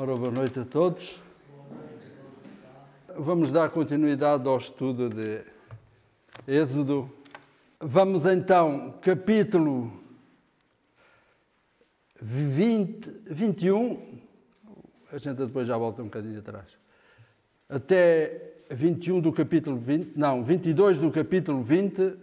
Ora, 0.00 0.14
boa 0.14 0.30
noite 0.30 0.60
a 0.60 0.64
todos. 0.64 1.18
Vamos 3.16 3.50
dar 3.50 3.68
continuidade 3.68 4.46
ao 4.46 4.56
estudo 4.56 5.08
de 5.08 5.42
Êxodo. 6.46 7.10
Vamos 7.80 8.24
então, 8.24 8.94
capítulo 9.02 9.92
20, 12.22 13.10
21. 13.26 14.20
A 15.10 15.18
gente 15.18 15.36
depois 15.38 15.66
já 15.66 15.76
volta 15.76 16.00
um 16.00 16.04
bocadinho 16.04 16.38
atrás. 16.38 16.78
Até 17.68 18.52
21 18.70 19.20
do 19.20 19.32
capítulo 19.32 19.78
20, 19.78 20.16
não, 20.16 20.44
22 20.44 21.00
do 21.00 21.10
capítulo 21.10 21.60
20 21.60 22.16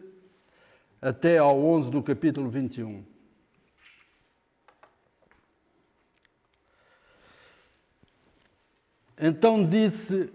até 1.01 1.39
ao 1.39 1.59
11 1.61 1.91
do 1.91 2.01
capítulo 2.01 2.49
21. 2.49 3.14
Então 9.17 9.65
disse 9.65 10.31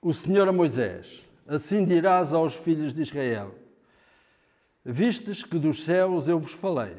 o 0.00 0.12
Senhor 0.14 0.48
a 0.48 0.52
Moisés: 0.52 1.22
Assim 1.46 1.84
dirás 1.84 2.32
aos 2.32 2.54
filhos 2.54 2.94
de 2.94 3.02
Israel: 3.02 3.54
Vistes 4.84 5.44
que 5.44 5.58
dos 5.58 5.84
céus 5.84 6.26
eu 6.28 6.38
vos 6.38 6.52
falei. 6.52 6.96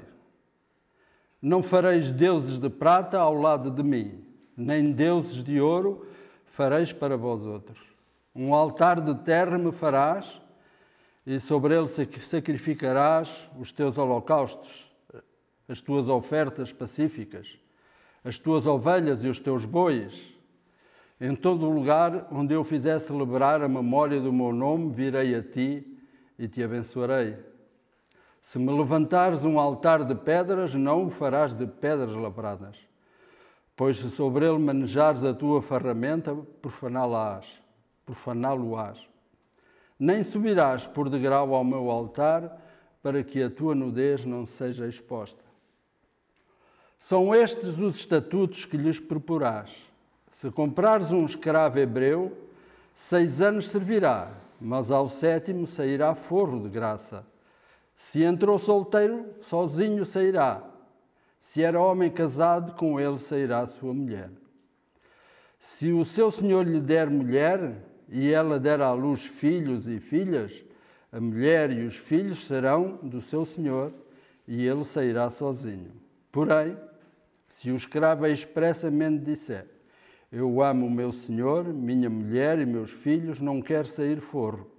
Não 1.42 1.64
fareis 1.64 2.12
deuses 2.12 2.60
de 2.60 2.70
prata 2.70 3.20
ao 3.20 3.34
lado 3.34 3.72
de 3.72 3.84
mim, 3.84 4.24
nem 4.56 4.92
deuses 4.92 5.44
de 5.44 5.60
ouro 5.60 6.08
fareis 6.48 6.92
para 6.92 7.16
vós 7.16 7.44
outros. 7.44 7.80
Um 8.36 8.54
altar 8.54 9.00
de 9.00 9.14
terra 9.24 9.58
me 9.58 9.72
farás, 9.72 10.42
e 11.26 11.40
sobre 11.40 11.76
ele 11.76 11.88
sacrificarás 12.22 13.50
os 13.60 13.72
teus 13.72 13.98
holocaustos, 13.98 14.92
as 15.68 15.82
tuas 15.82 16.08
ofertas 16.08 16.72
pacíficas, 16.72 17.60
as 18.24 18.40
tuas 18.40 18.66
ovelhas 18.66 19.24
e 19.24 19.28
os 19.28 19.40
teus 19.40 19.66
bois 19.66 20.37
em 21.20 21.36
todo 21.36 21.70
lugar 21.70 22.28
onde 22.32 22.54
eu 22.54 22.64
fizer 22.64 23.00
celebrar 23.00 23.62
a 23.62 23.68
memória 23.68 24.22
do 24.22 24.32
meu 24.32 24.54
nome, 24.54 24.94
virei 24.94 25.36
a 25.36 25.42
ti 25.42 25.98
e 26.38 26.48
te 26.48 26.64
abençoarei. 26.64 27.38
Se 28.42 28.60
me 28.60 28.72
levantares 28.72 29.44
um 29.44 29.60
altar 29.60 30.06
de 30.06 30.14
pedras, 30.14 30.74
não 30.76 31.06
o 31.06 31.10
farás 31.10 31.54
de 31.54 31.66
pedras 31.66 32.14
lavradas, 32.14 32.78
pois 33.76 33.98
se 33.98 34.10
sobre 34.10 34.46
ele 34.46 34.60
manejares 34.60 35.24
a 35.24 35.34
tua 35.34 35.62
ferramenta, 35.62 36.36
profaná-lo-ás. 36.62 37.46
Profaná-lo-ás. 38.06 39.00
Nem 40.00 40.24
subirás 40.24 40.88
por 40.88 41.10
degrau 41.10 41.54
ao 41.54 41.64
meu 41.64 41.90
altar, 41.90 42.64
para 43.02 43.24
que 43.24 43.42
a 43.42 43.50
tua 43.50 43.76
nudez 43.76 44.26
não 44.26 44.46
seja 44.46 44.88
exposta. 44.88 45.44
São 47.00 47.34
estes 47.34 47.78
os 47.80 47.96
estatutos 47.96 48.66
que 48.66 48.78
lhes 48.78 49.00
proporás 49.00 49.72
se 50.38 50.52
comprares 50.52 51.12
um 51.12 51.26
escravo 51.26 51.80
hebreu, 51.80 52.32
seis 52.94 53.42
anos 53.42 53.70
servirá, 53.70 54.32
mas 54.62 54.92
ao 54.92 55.10
sétimo 55.10 55.66
sairá 55.66 56.14
forro 56.14 56.60
de 56.62 56.70
graça. 56.70 57.26
Se 57.96 58.22
entrou 58.22 58.60
solteiro, 58.60 59.26
sozinho 59.42 60.06
sairá. 60.06 60.62
Se 61.42 61.64
era 61.64 61.82
homem 61.82 62.12
casado, 62.12 62.74
com 62.74 63.00
ele 63.00 63.18
sairá 63.18 63.66
sua 63.66 63.92
mulher. 63.92 64.30
Se 65.58 65.92
o 65.92 66.06
seu 66.06 66.30
senhor 66.30 66.68
lhe 66.68 66.80
der 66.80 67.10
mulher, 67.10 67.74
e 68.08 68.32
ela 68.32 68.60
der 68.60 68.80
à 68.80 68.94
luz 68.94 69.26
filhos 69.26 69.88
e 69.88 70.00
filhas, 70.00 70.64
a 71.12 71.20
mulher 71.20 71.72
e 71.72 71.84
os 71.84 71.96
filhos 71.96 72.46
serão 72.46 73.00
do 73.02 73.22
seu 73.22 73.44
senhor, 73.44 73.92
e 74.48 74.68
ele 74.68 74.84
sairá 74.84 75.32
sozinho. 75.32 75.92
Porém, 76.32 76.78
se 77.48 77.72
o 77.72 77.76
escravo 77.76 78.28
expressamente 78.28 79.24
disser: 79.26 79.77
eu 80.32 80.62
amo 80.62 80.88
o 80.88 80.92
meu 80.92 81.12
Senhor, 81.12 81.66
minha 81.66 82.10
mulher 82.10 82.60
e 82.60 82.66
meus 82.66 82.92
filhos, 82.92 83.40
não 83.40 83.62
quero 83.62 83.88
sair 83.88 84.20
forro. 84.20 84.70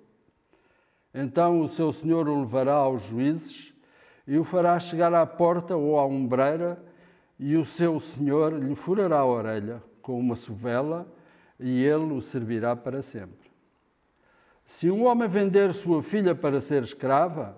Então 1.12 1.60
o 1.60 1.68
seu 1.68 1.90
Senhor 1.92 2.28
o 2.28 2.40
levará 2.40 2.74
aos 2.74 3.02
juízes 3.02 3.72
e 4.26 4.36
o 4.36 4.44
fará 4.44 4.78
chegar 4.78 5.12
à 5.14 5.24
porta 5.24 5.74
ou 5.74 5.98
à 5.98 6.04
ombreira, 6.04 6.82
e 7.38 7.56
o 7.56 7.64
seu 7.64 7.98
Senhor 7.98 8.52
lhe 8.52 8.74
furará 8.74 9.20
a 9.20 9.26
orelha 9.26 9.82
com 10.02 10.18
uma 10.18 10.34
sovela, 10.34 11.06
e 11.58 11.82
ele 11.82 12.12
o 12.12 12.20
servirá 12.20 12.76
para 12.76 13.00
sempre. 13.00 13.48
Se 14.64 14.90
um 14.90 15.06
homem 15.06 15.28
vender 15.28 15.72
sua 15.72 16.02
filha 16.02 16.34
para 16.34 16.60
ser 16.60 16.82
escrava, 16.82 17.56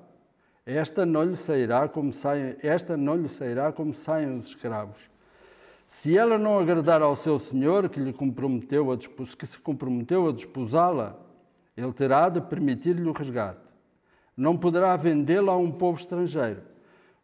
esta 0.64 1.04
não 1.04 1.24
lhe 1.24 1.36
sairá 1.36 1.88
como 1.88 2.12
saem, 2.12 2.56
esta 2.62 2.96
não 2.96 3.16
lhe 3.16 3.28
sairá 3.28 3.72
como 3.72 3.92
saem 3.92 4.38
os 4.38 4.48
escravos 4.48 5.10
se 5.90 6.16
ela 6.16 6.38
não 6.38 6.56
agradar 6.56 7.02
ao 7.02 7.16
seu 7.16 7.38
senhor, 7.40 7.88
que, 7.88 7.98
lhe 7.98 8.12
comprometeu 8.12 8.92
a 8.92 8.96
que 8.96 9.46
se 9.46 9.58
comprometeu 9.58 10.28
a 10.28 10.32
desposá-la, 10.32 11.18
ele 11.76 11.92
terá 11.92 12.28
de 12.28 12.40
permitir-lhe 12.40 13.08
o 13.08 13.12
resgate. 13.12 13.58
Não 14.36 14.56
poderá 14.56 14.96
vendê-la 14.96 15.52
a 15.52 15.56
um 15.56 15.70
povo 15.70 15.98
estrangeiro, 15.98 16.62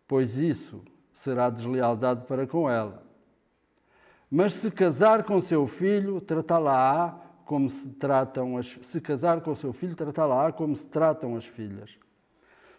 pois 0.07 0.37
isso 0.37 0.83
será 1.15 1.49
deslealdade 1.49 2.27
para 2.27 2.45
com 2.45 2.69
ela. 2.69 3.03
Mas 4.29 4.53
se 4.55 4.69
casar 4.71 5.23
com 5.23 5.41
seu 5.41 5.69
filho, 5.69 6.21
tratá-la-á 6.21 7.15
como 7.45 7.71
se 7.71 7.87
tratam 7.91 8.59
as 8.59 8.77
se 8.83 9.01
casar 9.01 9.43
com 9.43 9.55
seu 9.55 9.73
filho, 9.73 9.95
tratá-la-á 9.95 10.51
como 10.51 10.75
se 10.75 10.85
tratam 10.85 11.37
as 11.37 11.47
filhas. 11.47 11.97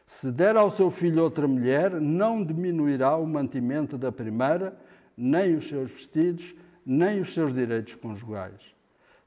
Se 0.05 0.31
der 0.31 0.57
ao 0.57 0.69
seu 0.69 0.91
filho 0.91 1.23
outra 1.23 1.47
mulher, 1.47 2.01
não 2.01 2.43
diminuirá 2.43 3.15
o 3.15 3.25
mantimento 3.25 3.97
da 3.97 4.11
primeira, 4.11 4.77
nem 5.17 5.55
os 5.55 5.67
seus 5.67 5.89
vestidos, 5.91 6.55
nem 6.85 7.19
os 7.19 7.33
seus 7.33 7.53
direitos 7.53 7.95
conjugais. 7.95 8.61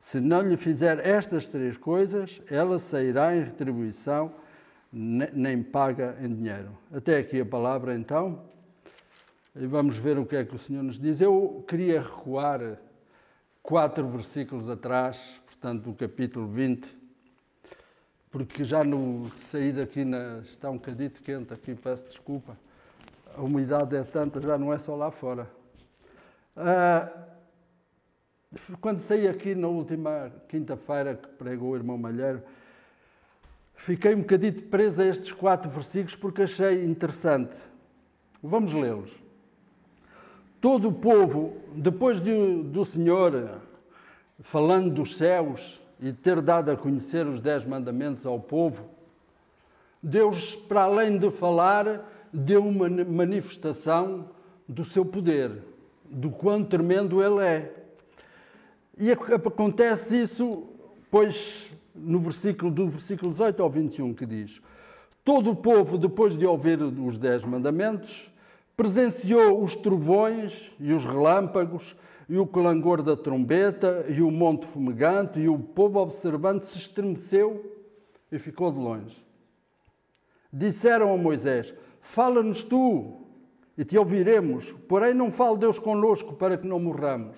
Se 0.01 0.21
não 0.21 0.41
lhe 0.41 0.56
fizer 0.56 1.05
estas 1.06 1.47
três 1.47 1.77
coisas, 1.77 2.41
ela 2.49 2.78
sairá 2.78 3.37
em 3.37 3.43
retribuição, 3.43 4.33
nem 4.93 5.62
paga 5.62 6.17
em 6.21 6.34
dinheiro. 6.34 6.71
Até 6.93 7.19
aqui 7.19 7.41
a 7.41 7.47
palavra, 7.47 7.95
então. 7.95 8.43
E 9.55 9.67
vamos 9.67 9.97
ver 9.97 10.19
o 10.19 10.25
que 10.25 10.37
é 10.37 10.45
que 10.45 10.55
o 10.55 10.59
Senhor 10.59 10.83
nos 10.83 10.99
diz. 10.99 11.21
Eu 11.21 11.65
queria 11.69 12.01
recuar 12.01 12.78
quatro 13.62 14.09
versículos 14.09 14.71
atrás, 14.71 15.41
portanto, 15.47 15.84
do 15.84 15.95
capítulo 15.95 16.47
20, 16.49 16.89
porque 18.31 18.65
já 18.65 18.83
no 18.83 19.31
saí 19.37 19.72
daqui 19.72 20.05
na, 20.05 20.39
está 20.39 20.71
um 20.71 20.75
bocadito 20.75 21.22
quente 21.22 21.53
aqui, 21.53 21.75
peço 21.75 22.09
desculpa. 22.09 22.57
A 23.37 23.43
umidade 23.43 23.95
é 23.95 24.03
tanta, 24.03 24.41
já 24.41 24.57
não 24.57 24.72
é 24.72 24.78
só 24.78 24.97
lá 24.97 25.11
fora. 25.11 25.59
Ah, 26.62 27.10
quando 28.82 29.00
saí 29.00 29.26
aqui 29.26 29.54
na 29.54 29.66
última 29.66 30.31
quinta-feira 30.47 31.15
que 31.15 31.26
pregou 31.26 31.71
o 31.71 31.76
irmão 31.76 31.97
Malheiro, 31.97 32.43
fiquei 33.76 34.15
um 34.15 34.21
bocadinho 34.21 34.60
preso 34.65 35.00
a 35.00 35.06
estes 35.06 35.32
quatro 35.32 35.71
versículos 35.71 36.16
porque 36.16 36.43
achei 36.43 36.84
interessante. 36.84 37.56
Vamos 38.43 38.75
lê-los. 38.75 39.10
Todo 40.60 40.88
o 40.88 40.93
povo, 40.93 41.56
depois 41.75 42.21
de, 42.21 42.62
do 42.65 42.84
Senhor 42.84 43.62
falando 44.41 44.92
dos 44.92 45.16
céus 45.16 45.81
e 45.98 46.12
ter 46.12 46.42
dado 46.42 46.71
a 46.71 46.77
conhecer 46.77 47.27
os 47.27 47.41
dez 47.41 47.65
mandamentos 47.65 48.27
ao 48.27 48.38
povo, 48.38 48.87
Deus, 50.03 50.54
para 50.54 50.82
além 50.82 51.19
de 51.19 51.31
falar, 51.31 52.06
deu 52.31 52.66
uma 52.66 52.87
manifestação 52.91 54.28
do 54.69 54.84
seu 54.84 55.06
poder 55.06 55.69
do 56.10 56.31
quão 56.31 56.65
tremendo 56.65 57.22
ele 57.22 57.44
é. 57.44 57.72
E 58.98 59.12
acontece 59.12 60.21
isso, 60.21 60.65
pois, 61.10 61.71
no 61.94 62.19
versículo 62.19 62.71
do 62.71 62.88
versículo 62.88 63.31
18 63.31 63.62
ao 63.62 63.71
21, 63.71 64.12
que 64.12 64.26
diz: 64.26 64.60
Todo 65.25 65.50
o 65.50 65.56
povo, 65.56 65.97
depois 65.97 66.37
de 66.37 66.44
ouvir 66.44 66.82
os 66.82 67.16
dez 67.16 67.44
mandamentos, 67.44 68.31
presenciou 68.76 69.62
os 69.62 69.76
trovões 69.76 70.75
e 70.81 70.93
os 70.93 71.04
relâmpagos 71.04 71.94
e 72.28 72.38
o 72.38 72.47
clangor 72.47 73.03
da 73.03 73.16
trombeta 73.16 74.04
e 74.09 74.22
o 74.22 74.30
monte 74.30 74.66
fumegante, 74.66 75.41
e 75.41 75.48
o 75.48 75.59
povo 75.59 75.98
observante 75.98 76.66
se 76.66 76.78
estremeceu 76.78 77.77
e 78.30 78.39
ficou 78.39 78.71
de 78.71 78.78
longe. 78.78 79.24
Disseram 80.53 81.12
a 81.12 81.16
Moisés: 81.16 81.74
Fala-nos 82.01 82.65
tu, 82.65 83.21
e 83.77 83.84
te 83.84 83.97
ouviremos, 83.97 84.72
porém 84.89 85.15
não 85.15 85.31
fale 85.31 85.59
Deus 85.59 85.78
conosco 85.78 86.34
para 86.34 86.57
que 86.57 86.67
não 86.67 86.78
morramos. 86.78 87.37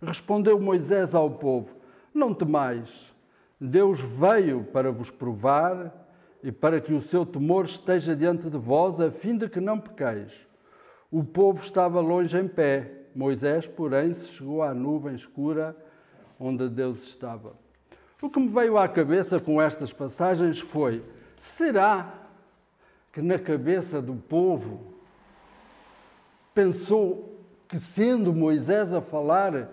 Respondeu 0.00 0.60
Moisés 0.60 1.14
ao 1.14 1.30
povo: 1.30 1.76
Não 2.12 2.34
temais, 2.34 3.14
Deus 3.60 4.00
veio 4.00 4.64
para 4.64 4.92
vos 4.92 5.10
provar 5.10 6.06
e 6.42 6.52
para 6.52 6.80
que 6.80 6.92
o 6.92 7.00
seu 7.00 7.24
temor 7.24 7.64
esteja 7.64 8.14
diante 8.14 8.48
de 8.48 8.58
vós, 8.58 9.00
a 9.00 9.10
fim 9.10 9.36
de 9.36 9.48
que 9.48 9.60
não 9.60 9.80
pequeis. 9.80 10.46
O 11.10 11.24
povo 11.24 11.62
estava 11.62 12.00
longe 12.00 12.38
em 12.38 12.46
pé, 12.46 12.92
Moisés, 13.14 13.66
porém, 13.66 14.12
se 14.12 14.28
chegou 14.28 14.62
à 14.62 14.74
nuvem 14.74 15.14
escura 15.14 15.76
onde 16.38 16.68
Deus 16.68 17.06
estava. 17.06 17.54
O 18.20 18.28
que 18.28 18.38
me 18.38 18.48
veio 18.48 18.76
à 18.76 18.86
cabeça 18.86 19.40
com 19.40 19.60
estas 19.60 19.92
passagens 19.92 20.60
foi: 20.60 21.02
será 21.38 22.12
que 23.12 23.22
na 23.22 23.38
cabeça 23.38 24.02
do 24.02 24.14
povo 24.14 24.95
pensou 26.56 27.38
que, 27.68 27.78
sendo 27.78 28.32
Moisés 28.32 28.90
a 28.90 29.02
falar, 29.02 29.68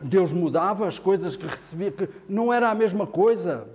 Deus 0.00 0.32
mudava 0.32 0.86
as 0.86 0.96
coisas 0.96 1.34
que 1.34 1.44
recebia, 1.44 1.90
que 1.90 2.08
não 2.28 2.52
era 2.52 2.70
a 2.70 2.74
mesma 2.74 3.04
coisa? 3.04 3.68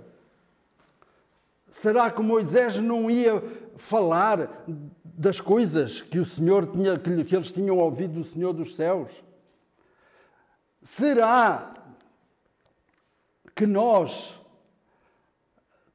Será 1.70 2.10
que 2.10 2.22
Moisés 2.22 2.78
não 2.78 3.10
ia 3.10 3.42
falar 3.76 4.64
das 5.04 5.38
coisas 5.38 6.00
que 6.00 6.18
o 6.18 6.24
Senhor 6.24 6.66
tinha, 6.66 6.98
que 6.98 7.36
eles 7.36 7.52
tinham 7.52 7.76
ouvido 7.76 8.14
do 8.14 8.24
Senhor 8.24 8.54
dos 8.54 8.74
céus? 8.74 9.12
Será 10.82 11.74
que 13.54 13.66
nós 13.66 14.34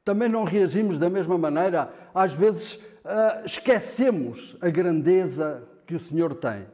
também 0.06 0.30
não 0.30 0.44
reagimos 0.44 1.00
da 1.00 1.10
mesma 1.10 1.40
maneira? 1.40 1.92
Às 2.14 2.34
vezes 2.34 2.80
uh, 3.07 3.45
esquecemos 3.45 4.56
a 4.62 4.69
grandeza 4.69 5.63
que 5.86 5.95
o 5.95 6.00
Senhor 6.00 6.36
tem, 6.36 6.68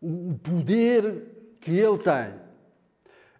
o 0.00 0.34
poder 0.42 1.56
que 1.60 1.78
Ele 1.78 1.98
tem. 1.98 2.34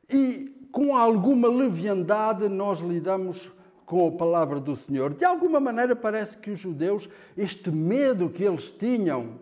E 0.09 0.69
com 0.71 0.97
alguma 0.97 1.49
leviandade 1.49 2.49
nós 2.49 2.81
lidamos 2.81 3.51
com 3.87 4.09
a 4.09 4.13
palavra 4.13 4.61
do 4.61 4.77
Senhor. 4.77 5.15
De 5.15 5.25
alguma 5.25 5.61
maneira 5.61 5.97
parece 5.97 6.37
que 6.37 6.51
os 6.51 6.59
judeus, 6.59 7.09
este 7.37 7.71
medo 7.71 8.29
que 8.29 8.45
eles 8.45 8.71
tinham 8.71 9.39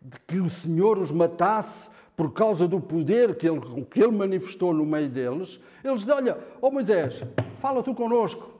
de 0.00 0.18
que 0.26 0.38
o 0.38 0.50
Senhor 0.50 0.98
os 0.98 1.10
matasse 1.10 1.88
por 2.16 2.32
causa 2.32 2.68
do 2.68 2.80
poder 2.80 3.36
que 3.36 3.48
ele, 3.48 3.60
que 3.90 4.02
ele 4.02 4.12
manifestou 4.12 4.72
no 4.72 4.84
meio 4.84 5.08
deles, 5.08 5.58
eles 5.82 6.00
dizem, 6.00 6.14
olha, 6.14 6.38
ó 6.60 6.68
oh 6.68 6.70
Moisés, 6.70 7.22
fala 7.60 7.82
tu 7.82 7.94
connosco, 7.94 8.51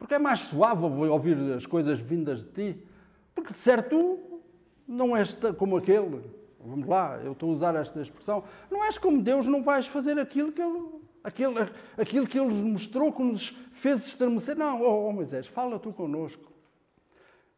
porque 0.00 0.14
é 0.14 0.18
mais 0.18 0.40
suave 0.40 0.82
ouvir 0.82 1.36
as 1.52 1.66
coisas 1.66 2.00
vindas 2.00 2.42
de 2.42 2.50
ti, 2.50 2.86
porque 3.34 3.52
de 3.52 3.58
certo 3.58 4.18
não 4.88 5.14
és 5.14 5.36
como 5.58 5.76
aquele, 5.76 6.22
vamos 6.58 6.88
lá, 6.88 7.20
eu 7.22 7.32
estou 7.32 7.50
a 7.50 7.52
usar 7.52 7.76
esta 7.76 8.00
expressão, 8.00 8.42
não 8.70 8.82
és 8.82 8.96
como 8.96 9.22
Deus, 9.22 9.46
não 9.46 9.62
vais 9.62 9.86
fazer 9.86 10.18
aquilo 10.18 10.52
que 10.52 10.62
ele, 10.62 10.88
aquilo, 11.22 11.54
aquilo 11.98 12.26
que 12.26 12.40
ele 12.40 12.48
nos 12.48 12.72
mostrou, 12.72 13.12
que 13.12 13.22
nos 13.22 13.50
fez 13.74 14.06
estremecer. 14.06 14.56
Não, 14.56 14.80
oh, 14.80 15.08
oh 15.08 15.12
Moisés, 15.12 15.46
fala 15.46 15.78
tu 15.78 15.92
connosco. 15.92 16.50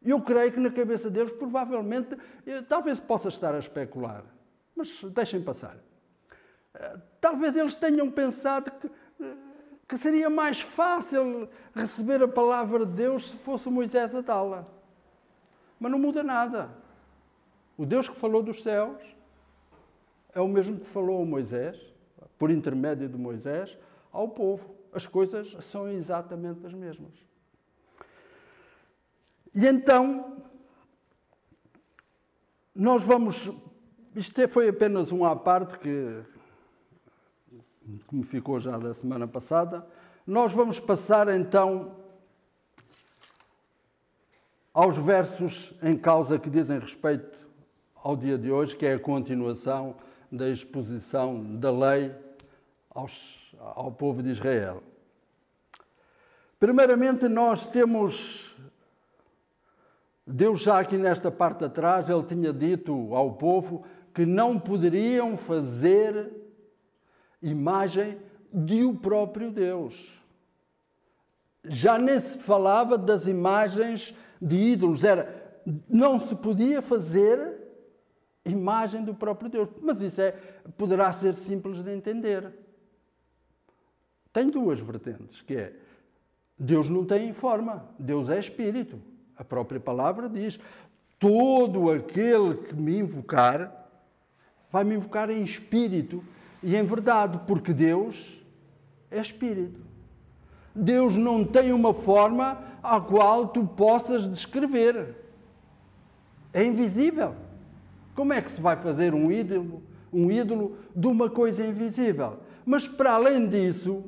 Eu 0.03 0.21
creio 0.21 0.51
que 0.51 0.59
na 0.59 0.69
cabeça 0.69 1.09
deles, 1.09 1.31
provavelmente, 1.31 2.17
talvez 2.67 2.99
possa 2.99 3.29
estar 3.29 3.55
a 3.55 3.59
especular, 3.59 4.25
mas 4.75 5.01
deixem 5.05 5.41
passar. 5.41 5.77
Eh, 6.73 6.97
talvez 7.21 7.55
eles 7.55 7.75
tenham 7.75 8.11
pensado 8.11 8.69
que, 8.69 8.87
eh, 8.87 8.91
que 9.93 9.99
seria 9.99 10.27
mais 10.27 10.59
fácil 10.59 11.47
receber 11.75 12.21
a 12.23 12.27
palavra 12.27 12.83
de 12.83 12.93
Deus 12.93 13.29
se 13.29 13.37
fosse 13.37 13.69
Moisés 13.69 14.15
a 14.15 14.21
dá-la. 14.21 14.67
Mas 15.79 15.91
não 15.91 15.99
muda 15.99 16.23
nada. 16.23 16.71
O 17.77 17.85
Deus 17.85 18.09
que 18.09 18.19
falou 18.19 18.41
dos 18.41 18.63
céus 18.63 18.99
é 20.33 20.41
o 20.41 20.47
mesmo 20.47 20.79
que 20.79 20.87
falou 20.87 21.21
a 21.21 21.25
Moisés, 21.25 21.79
por 22.39 22.49
intermédio 22.49 23.07
de 23.07 23.17
Moisés, 23.17 23.77
ao 24.11 24.29
povo. 24.29 24.73
As 24.91 25.05
coisas 25.05 25.55
são 25.65 25.87
exatamente 25.87 26.65
as 26.65 26.73
mesmas. 26.73 27.13
E 29.53 29.67
então, 29.67 30.41
nós 32.73 33.03
vamos. 33.03 33.51
Isto 34.15 34.41
é, 34.41 34.47
foi 34.47 34.69
apenas 34.69 35.11
um 35.11 35.23
à 35.23 35.35
parte 35.35 35.77
que, 35.77 36.23
me 38.11 38.23
ficou 38.23 38.59
já 38.59 38.77
da 38.77 38.93
semana 38.93 39.27
passada. 39.27 39.85
Nós 40.25 40.53
vamos 40.53 40.79
passar 40.79 41.27
então 41.29 41.95
aos 44.73 44.97
versos 44.97 45.73
em 45.81 45.97
causa 45.97 46.39
que 46.39 46.49
dizem 46.49 46.79
respeito 46.79 47.37
ao 47.95 48.15
dia 48.15 48.37
de 48.37 48.51
hoje, 48.51 48.75
que 48.75 48.85
é 48.85 48.93
a 48.93 48.99
continuação 48.99 49.95
da 50.31 50.49
exposição 50.49 51.57
da 51.57 51.71
lei 51.71 52.13
aos, 52.89 53.55
ao 53.59 53.91
povo 53.91 54.23
de 54.23 54.29
Israel. 54.29 54.81
Primeiramente, 56.59 57.27
nós 57.27 57.65
temos 57.65 58.55
Deus 60.25 60.61
já 60.61 60.79
aqui 60.79 60.97
nesta 60.97 61.29
parte 61.29 61.65
atrás, 61.65 62.09
ele 62.09 62.23
tinha 62.23 62.53
dito 62.53 63.13
ao 63.13 63.33
povo 63.33 63.83
que 64.13 64.25
não 64.25 64.57
poderiam 64.57 65.35
fazer 65.35 66.31
imagem 67.43 68.17
de 68.51 68.83
o 68.83 68.95
próprio 68.95 69.51
Deus. 69.51 70.11
Já 71.65 71.99
nem 71.99 72.19
se 72.19 72.39
falava 72.39 72.97
das 72.97 73.27
imagens 73.27 74.15
de 74.41 74.55
ídolos, 74.55 75.03
era 75.03 75.43
não 75.87 76.19
se 76.19 76.35
podia 76.35 76.81
fazer 76.81 77.61
imagem 78.45 79.03
do 79.03 79.13
próprio 79.13 79.49
Deus. 79.49 79.69
Mas 79.81 80.01
isso 80.01 80.19
é, 80.19 80.31
poderá 80.77 81.11
ser 81.11 81.35
simples 81.35 81.81
de 81.81 81.91
entender. 81.91 82.51
Tem 84.31 84.49
duas 84.49 84.79
vertentes, 84.79 85.41
que 85.41 85.55
é 85.55 85.73
Deus 86.57 86.89
não 86.89 87.05
tem 87.05 87.33
forma, 87.33 87.87
Deus 87.97 88.29
é 88.29 88.39
espírito. 88.39 88.99
A 89.35 89.43
própria 89.43 89.79
palavra 89.79 90.29
diz: 90.29 90.59
todo 91.19 91.91
aquele 91.91 92.55
que 92.63 92.75
me 92.75 92.97
invocar, 92.97 93.89
vai 94.71 94.83
me 94.83 94.95
invocar 94.95 95.29
em 95.29 95.43
espírito 95.43 96.23
e 96.63 96.75
em 96.75 96.85
verdade, 96.85 97.39
porque 97.45 97.73
Deus 97.73 98.41
é 99.11 99.19
espírito. 99.19 99.79
Deus 100.73 101.15
não 101.15 101.43
tem 101.43 101.71
uma 101.71 101.93
forma 101.93 102.57
a 102.81 102.99
qual 102.99 103.47
tu 103.47 103.65
possas 103.65 104.27
descrever. 104.27 105.15
É 106.51 106.63
invisível. 106.63 107.35
Como 108.15 108.33
é 108.33 108.41
que 108.41 108.51
se 108.51 108.61
vai 108.61 108.75
fazer 108.75 109.13
um 109.13 109.31
ídolo, 109.31 109.83
um 110.11 110.31
ídolo 110.31 110.77
de 110.95 111.07
uma 111.07 111.29
coisa 111.29 111.63
invisível? 111.63 112.39
Mas 112.65 112.87
para 112.87 113.11
além 113.11 113.47
disso, 113.47 114.03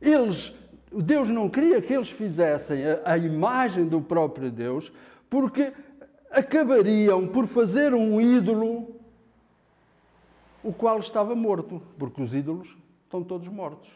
eles 0.00 0.54
Deus 0.94 1.28
não 1.28 1.48
queria 1.48 1.80
que 1.80 1.92
eles 1.92 2.10
fizessem 2.10 2.84
a, 2.84 3.00
a 3.04 3.18
imagem 3.18 3.86
do 3.86 4.00
próprio 4.00 4.50
Deus, 4.50 4.92
porque 5.30 5.72
acabariam 6.30 7.26
por 7.26 7.46
fazer 7.46 7.94
um 7.94 8.20
ídolo 8.20 9.01
o 10.62 10.72
qual 10.72 10.98
estava 10.98 11.34
morto, 11.34 11.82
porque 11.98 12.22
os 12.22 12.34
ídolos 12.34 12.76
estão 13.04 13.22
todos 13.22 13.48
mortos. 13.48 13.88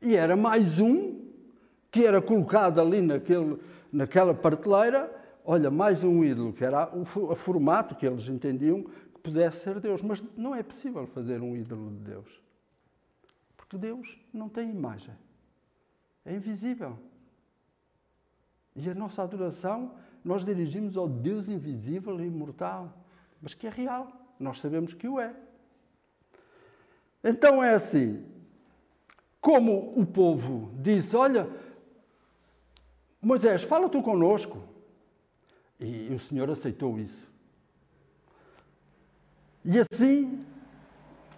E 0.00 0.14
era 0.14 0.36
mais 0.36 0.78
um 0.78 1.26
que 1.90 2.04
era 2.04 2.20
colocado 2.20 2.80
ali 2.80 3.00
naquele, 3.00 3.58
naquela 3.92 4.34
prateleira, 4.34 5.10
olha, 5.44 5.70
mais 5.70 6.04
um 6.04 6.24
ídolo, 6.24 6.52
que 6.52 6.64
era 6.64 6.90
o, 6.94 7.00
o 7.00 7.34
formato 7.34 7.94
que 7.94 8.06
eles 8.06 8.28
entendiam 8.28 8.82
que 8.82 9.20
pudesse 9.22 9.64
ser 9.64 9.80
Deus. 9.80 10.02
Mas 10.02 10.22
não 10.36 10.54
é 10.54 10.62
possível 10.62 11.06
fazer 11.06 11.40
um 11.40 11.56
ídolo 11.56 11.90
de 11.90 12.10
Deus, 12.10 12.42
porque 13.56 13.76
Deus 13.76 14.18
não 14.32 14.48
tem 14.48 14.70
imagem 14.70 15.14
é 16.28 16.36
invisível. 16.36 16.98
E 18.76 18.88
a 18.88 18.94
nossa 18.94 19.22
adoração 19.22 19.94
nós 20.22 20.44
dirigimos 20.44 20.96
ao 20.96 21.08
Deus 21.08 21.48
invisível 21.48 22.20
e 22.20 22.26
imortal, 22.26 22.92
mas 23.40 23.54
que 23.54 23.66
é 23.66 23.70
real. 23.70 24.17
Nós 24.38 24.60
sabemos 24.60 24.94
que 24.94 25.08
o 25.08 25.20
é. 25.20 25.34
Então 27.22 27.62
é 27.62 27.74
assim. 27.74 28.24
Como 29.40 29.92
o 29.96 30.06
povo 30.06 30.70
disse: 30.80 31.16
Olha, 31.16 31.48
Moisés, 33.20 33.62
fala 33.62 33.88
tu 33.88 34.02
conosco. 34.02 34.62
E 35.80 36.12
o 36.12 36.18
Senhor 36.18 36.50
aceitou 36.50 36.98
isso. 36.98 37.28
E 39.64 39.78
assim 39.78 40.44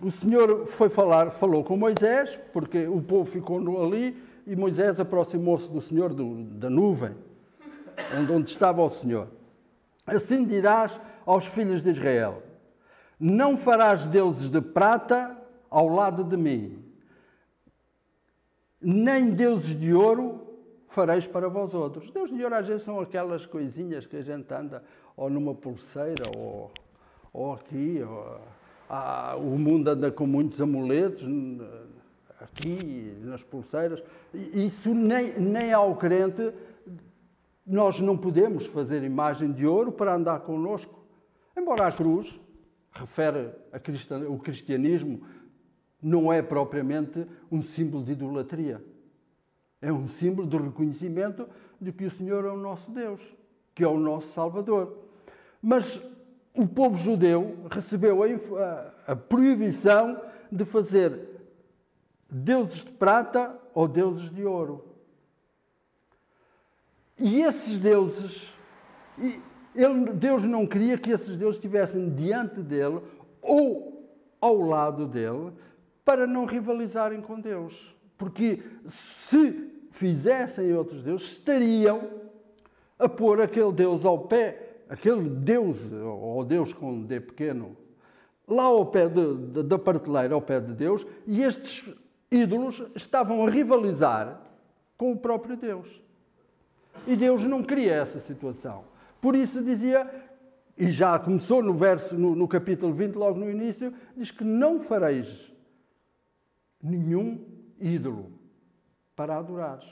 o 0.00 0.10
Senhor 0.10 0.66
foi 0.66 0.88
falar, 0.88 1.30
falou 1.30 1.62
com 1.62 1.76
Moisés, 1.76 2.38
porque 2.52 2.86
o 2.86 3.02
povo 3.02 3.30
ficou 3.30 3.84
ali 3.84 4.16
e 4.46 4.56
Moisés 4.56 4.98
aproximou-se 4.98 5.68
do 5.68 5.80
Senhor 5.80 6.14
do, 6.14 6.42
da 6.44 6.70
nuvem, 6.70 7.14
onde, 8.18 8.32
onde 8.32 8.50
estava 8.50 8.82
o 8.82 8.88
Senhor. 8.88 9.28
Assim 10.06 10.46
dirás 10.46 10.98
aos 11.26 11.46
filhos 11.46 11.82
de 11.82 11.90
Israel: 11.90 12.42
Não 13.20 13.54
farás 13.56 14.06
deuses 14.06 14.48
de 14.48 14.62
prata 14.62 15.36
ao 15.68 15.86
lado 15.88 16.24
de 16.24 16.36
mim, 16.38 16.82
nem 18.80 19.30
deuses 19.32 19.76
de 19.76 19.92
ouro 19.92 20.40
fareis 20.88 21.26
para 21.26 21.48
vós 21.48 21.74
outros. 21.74 22.10
Deus 22.10 22.30
de 22.30 22.42
ouro 22.42 22.54
às 22.54 22.66
vezes 22.66 22.82
são 22.82 22.98
aquelas 22.98 23.44
coisinhas 23.44 24.06
que 24.06 24.16
a 24.16 24.22
gente 24.22 24.52
anda 24.54 24.82
ou 25.16 25.28
numa 25.28 25.54
pulseira 25.54 26.24
ou, 26.34 26.70
ou 27.32 27.52
aqui. 27.52 28.02
Ou, 28.02 28.40
ah, 28.88 29.36
o 29.36 29.58
mundo 29.58 29.88
anda 29.88 30.10
com 30.10 30.26
muitos 30.26 30.60
amuletos 30.60 31.28
aqui, 32.40 33.14
nas 33.22 33.44
pulseiras. 33.44 34.02
Isso 34.32 34.94
nem, 34.94 35.38
nem 35.38 35.72
ao 35.72 35.94
crente 35.94 36.52
nós 37.66 38.00
não 38.00 38.16
podemos 38.16 38.66
fazer 38.66 39.04
imagem 39.04 39.52
de 39.52 39.64
ouro 39.64 39.92
para 39.92 40.14
andar 40.14 40.40
connosco. 40.40 40.98
Embora 41.56 41.86
a 41.86 41.92
cruz 41.92 42.40
refere 42.92 43.52
a 43.72 44.30
o 44.30 44.38
cristianismo 44.38 45.22
não 46.02 46.32
é 46.32 46.42
propriamente 46.42 47.26
um 47.50 47.62
símbolo 47.62 48.04
de 48.04 48.12
idolatria. 48.12 48.82
É 49.82 49.92
um 49.92 50.08
símbolo 50.08 50.48
de 50.48 50.56
reconhecimento 50.56 51.48
de 51.80 51.92
que 51.92 52.04
o 52.04 52.10
Senhor 52.10 52.44
é 52.44 52.50
o 52.50 52.56
nosso 52.56 52.90
Deus. 52.90 53.20
que 53.74 53.84
é 53.84 53.88
o 53.88 53.98
nosso 53.98 54.32
Salvador. 54.32 54.98
Mas 55.62 56.00
o 56.54 56.66
povo 56.66 56.98
judeu 56.98 57.66
recebeu 57.70 58.22
a, 58.22 59.12
a 59.12 59.16
proibição 59.16 60.20
de 60.50 60.64
fazer 60.64 61.18
deuses 62.28 62.84
de 62.84 62.92
prata 62.92 63.58
ou 63.72 63.88
deuses 63.88 64.30
de 64.30 64.44
ouro. 64.44 64.84
E 67.18 67.42
esses 67.42 67.78
deuses, 67.78 68.52
ele, 69.74 70.12
Deus 70.12 70.44
não 70.44 70.66
queria 70.66 70.98
que 70.98 71.10
esses 71.10 71.36
deuses 71.36 71.56
estivessem 71.56 72.10
diante 72.10 72.60
dele 72.60 73.00
ou 73.40 74.08
ao 74.40 74.58
lado 74.58 75.06
dele 75.06 75.52
para 76.04 76.26
não 76.26 76.44
rivalizarem 76.44 77.20
com 77.20 77.40
Deus. 77.40 77.94
Porque 78.16 78.62
se 78.86 79.70
fizessem 79.90 80.74
outros 80.74 81.02
deuses, 81.02 81.32
estariam 81.32 82.08
a 82.98 83.08
pôr 83.08 83.40
aquele 83.40 83.72
Deus 83.72 84.04
ao 84.04 84.26
pé, 84.26 84.82
aquele 84.88 85.28
Deus, 85.28 85.78
ou 85.92 86.44
Deus 86.44 86.72
com 86.72 87.02
D 87.02 87.20
pequeno, 87.20 87.76
lá 88.46 88.64
ao 88.64 88.86
pé 88.86 89.08
de, 89.08 89.36
de, 89.36 89.62
da 89.62 89.78
prateleira, 89.78 90.34
ao 90.34 90.42
pé 90.42 90.60
de 90.60 90.74
Deus, 90.74 91.06
e 91.26 91.42
estes 91.42 91.94
ídolos 92.30 92.82
estavam 92.94 93.46
a 93.46 93.50
rivalizar 93.50 94.40
com 94.96 95.12
o 95.12 95.16
próprio 95.16 95.56
Deus. 95.56 96.00
E 97.06 97.16
Deus 97.16 97.42
não 97.44 97.62
queria 97.62 97.94
essa 97.94 98.20
situação. 98.20 98.89
Por 99.20 99.36
isso 99.36 99.62
dizia, 99.62 100.08
e 100.76 100.90
já 100.90 101.18
começou 101.18 101.62
no 101.62 101.74
verso, 101.74 102.16
no, 102.16 102.34
no 102.34 102.48
capítulo 102.48 102.92
20, 102.92 103.14
logo 103.14 103.38
no 103.38 103.50
início, 103.50 103.92
diz 104.16 104.30
que 104.30 104.44
não 104.44 104.80
fareis 104.80 105.52
nenhum 106.82 107.44
ídolo 107.78 108.32
para 109.14 109.36
adorares. 109.36 109.86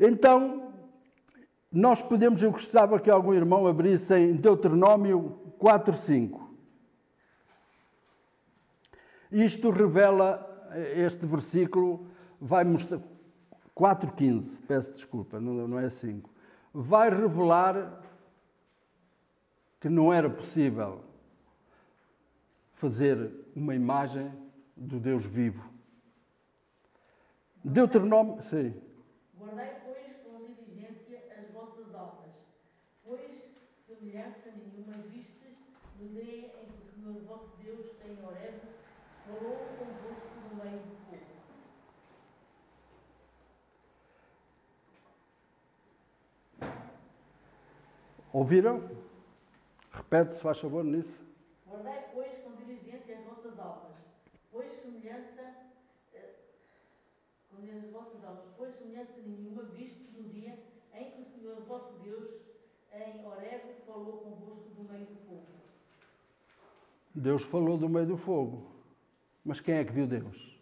Então, 0.00 0.72
nós 1.70 2.02
podemos, 2.02 2.42
eu 2.42 2.50
gostava 2.50 2.98
que 2.98 3.10
algum 3.10 3.34
irmão 3.34 3.66
abrisse 3.66 4.14
em 4.14 4.34
Deuteronômio 4.34 5.54
4, 5.58 5.94
5. 5.94 6.50
Isto 9.30 9.70
revela, 9.70 10.70
este 10.96 11.24
versículo 11.24 12.06
vai 12.40 12.64
mostrar, 12.64 13.00
4,15, 13.76 14.62
peço 14.66 14.92
desculpa, 14.92 15.40
não, 15.40 15.78
é 15.78 15.88
5, 15.88 16.30
vai 16.72 17.10
revelar 17.10 18.02
que 19.80 19.88
não 19.88 20.12
era 20.12 20.28
possível 20.28 21.04
fazer 22.72 23.32
uma 23.56 23.74
imagem 23.74 24.32
do 24.76 25.00
Deus 25.00 25.24
vivo. 25.24 25.72
Deuteronômio, 27.64 28.42
sim. 28.42 28.74
Guardai, 29.38 29.80
pois, 29.84 30.16
com 30.24 30.52
diligência 30.52 31.22
as 31.38 31.50
vossas 31.52 31.94
obras, 31.94 32.32
pois 33.04 33.20
semelhança 33.86 34.50
nenhuma 34.50 34.92
viste 35.10 35.56
no 35.98 36.08
dia 36.08 36.46
em 36.60 36.66
que 36.66 36.78
o 36.78 36.92
Senhor 36.92 37.22
vosso 37.22 37.56
Deus 37.62 37.86
em 38.04 38.24
Horeb 38.24 38.60
falou 39.26 39.56
convosco 39.78 40.28
no 40.50 40.64
meio 40.64 40.80
do 40.80 40.96
fogo. 41.06 41.42
Ouviram? 48.32 48.82
Repete-se, 49.90 50.42
faz 50.42 50.58
favor, 50.58 50.82
nisso. 50.84 51.20
Guardai, 51.68 52.00
pois, 52.12 52.32
com 52.42 52.52
diligência 52.54 53.16
as 53.18 53.24
vossas 53.24 53.58
obras, 53.58 53.96
pois 54.50 54.72
semelhança. 54.72 55.42
eh, 56.14 56.34
Com 57.50 57.60
diligência 57.60 57.88
as 57.88 57.92
vossas 57.92 58.24
obras, 58.24 58.46
pois 58.56 58.74
semelhança 58.74 59.12
nenhuma 59.26 59.64
viste 59.64 60.10
no 60.16 60.28
dia 60.28 60.58
em 60.94 61.10
que 61.10 61.20
o 61.22 61.24
Senhor 61.24 61.60
vosso 61.68 61.92
Deus 62.02 62.30
em 62.94 63.24
Horeb 63.24 63.62
falou 63.86 64.18
convosco 64.18 64.70
do 64.76 64.82
meio 64.90 65.04
do 65.06 65.16
fogo. 65.26 65.46
Deus 67.14 67.42
falou 67.42 67.76
do 67.76 67.88
meio 67.88 68.06
do 68.06 68.16
fogo. 68.16 68.70
Mas 69.44 69.60
quem 69.60 69.74
é 69.74 69.84
que 69.84 69.92
viu 69.92 70.06
Deus? 70.06 70.58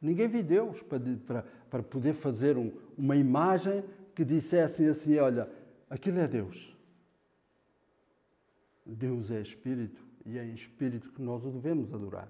Ninguém 0.00 0.26
viu 0.28 0.42
Deus 0.42 0.82
para, 0.82 0.98
para, 1.26 1.42
para 1.70 1.82
poder 1.82 2.14
fazer 2.14 2.56
um, 2.56 2.72
uma 2.98 3.14
imagem 3.14 3.84
que 4.14 4.24
dissesse 4.24 4.84
assim: 4.86 5.18
olha, 5.18 5.48
aquilo 5.94 6.18
é 6.18 6.28
Deus. 6.28 6.76
Deus 8.84 9.30
é 9.30 9.40
Espírito 9.40 10.04
e 10.26 10.38
é 10.38 10.44
em 10.44 10.54
Espírito 10.54 11.10
que 11.10 11.22
nós 11.22 11.44
o 11.44 11.50
devemos 11.50 11.92
adorar. 11.94 12.28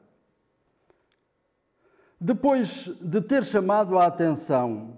Depois 2.20 2.86
de 3.00 3.20
ter 3.20 3.44
chamado 3.44 3.98
a 3.98 4.06
atenção 4.06 4.96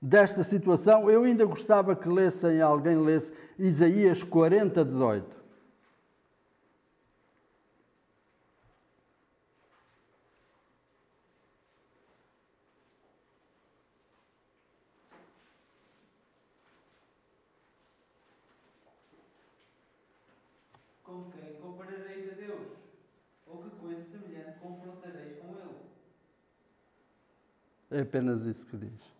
desta 0.00 0.42
situação, 0.42 1.10
eu 1.10 1.24
ainda 1.24 1.44
gostava 1.44 1.94
que 1.96 2.08
lessem, 2.08 2.60
alguém 2.60 2.98
lesse 2.98 3.32
Isaías 3.58 4.22
40, 4.22 4.84
18. 4.84 5.46
Com 21.02 21.30
quem 21.30 21.54
comparareis 21.60 22.32
a 22.32 22.34
Deus? 22.34 22.66
Ou 23.46 23.62
que 23.62 23.70
coisa 23.76 24.02
semelhante 24.02 24.58
confrontareis 24.58 25.38
com 25.38 25.56
Ele? 25.56 25.86
É 27.90 28.00
apenas 28.00 28.44
isso 28.44 28.66
que 28.66 28.76
diz. 28.76 29.12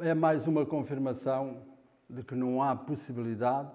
É 0.00 0.14
mais 0.14 0.46
uma 0.46 0.66
confirmação 0.66 1.62
de 2.08 2.22
que 2.22 2.34
não 2.34 2.62
há 2.62 2.76
possibilidade 2.76 3.70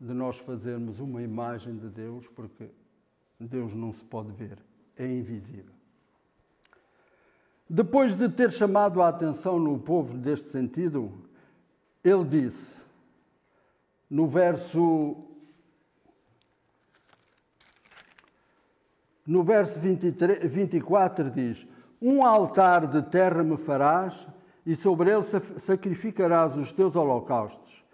de 0.00 0.12
nós 0.12 0.38
fazermos 0.38 1.00
uma 1.00 1.22
imagem 1.22 1.76
de 1.76 1.88
Deus, 1.88 2.26
porque 2.28 2.70
Deus 3.38 3.74
não 3.74 3.92
se 3.92 4.04
pode 4.04 4.32
ver, 4.32 4.58
é 4.96 5.06
invisível. 5.06 5.72
Depois 7.68 8.14
de 8.14 8.28
ter 8.28 8.50
chamado 8.50 9.02
a 9.02 9.08
atenção 9.08 9.58
no 9.58 9.78
povo 9.78 10.16
deste 10.16 10.50
sentido, 10.50 11.12
ele 12.02 12.24
disse, 12.24 12.84
no 14.08 14.26
verso 14.26 15.24
No 19.26 19.42
verso 19.42 19.80
23, 19.80 20.52
24 20.52 21.30
diz: 21.30 21.66
Um 22.00 22.24
altar 22.24 22.86
de 22.86 23.02
terra 23.02 23.42
me 23.42 23.56
farás, 23.56 24.26
e 24.66 24.74
sobre 24.74 25.10
ele 25.10 25.22
sacrificarás 25.22 26.56
os 26.56 26.72
teus 26.72 26.96
holocaustos, 26.96 27.84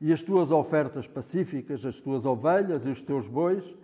e 0.00 0.12
as 0.12 0.22
tuas 0.22 0.50
ofertas 0.50 1.06
pacíficas, 1.06 1.84
as 1.84 2.00
tuas 2.00 2.24
ovelhas 2.24 2.86
e 2.86 2.88
os 2.88 3.02
teus 3.02 3.28
bois, 3.28 3.76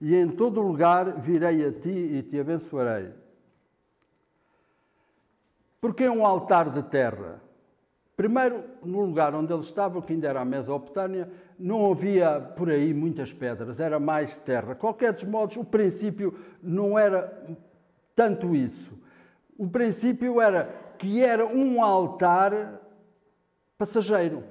e 0.00 0.14
em 0.16 0.28
todo 0.28 0.60
lugar 0.60 1.20
virei 1.20 1.64
a 1.66 1.72
ti 1.72 1.88
e 1.88 2.22
te 2.22 2.38
abençoarei. 2.38 3.10
Porque 5.80 6.08
um 6.08 6.26
altar 6.26 6.70
de 6.70 6.82
terra? 6.82 7.40
Primeiro, 8.16 8.64
no 8.84 9.00
lugar 9.00 9.34
onde 9.34 9.52
ele 9.52 9.62
estava, 9.62 10.02
que 10.02 10.12
ainda 10.12 10.28
era 10.28 10.40
a 10.40 10.44
Mesopotâmia, 10.44 11.30
não 11.58 11.90
havia 11.90 12.40
por 12.40 12.68
aí 12.68 12.92
muitas 12.92 13.32
pedras, 13.32 13.80
era 13.80 13.98
mais 13.98 14.36
terra. 14.38 14.74
Qualquer 14.74 15.12
dos 15.12 15.24
modos, 15.24 15.56
o 15.56 15.64
princípio 15.64 16.38
não 16.62 16.98
era 16.98 17.56
tanto 18.14 18.54
isso. 18.54 19.01
O 19.62 19.68
princípio 19.68 20.40
era 20.40 20.74
que 20.98 21.22
era 21.22 21.46
um 21.46 21.84
altar 21.84 22.80
passageiro. 23.78 24.42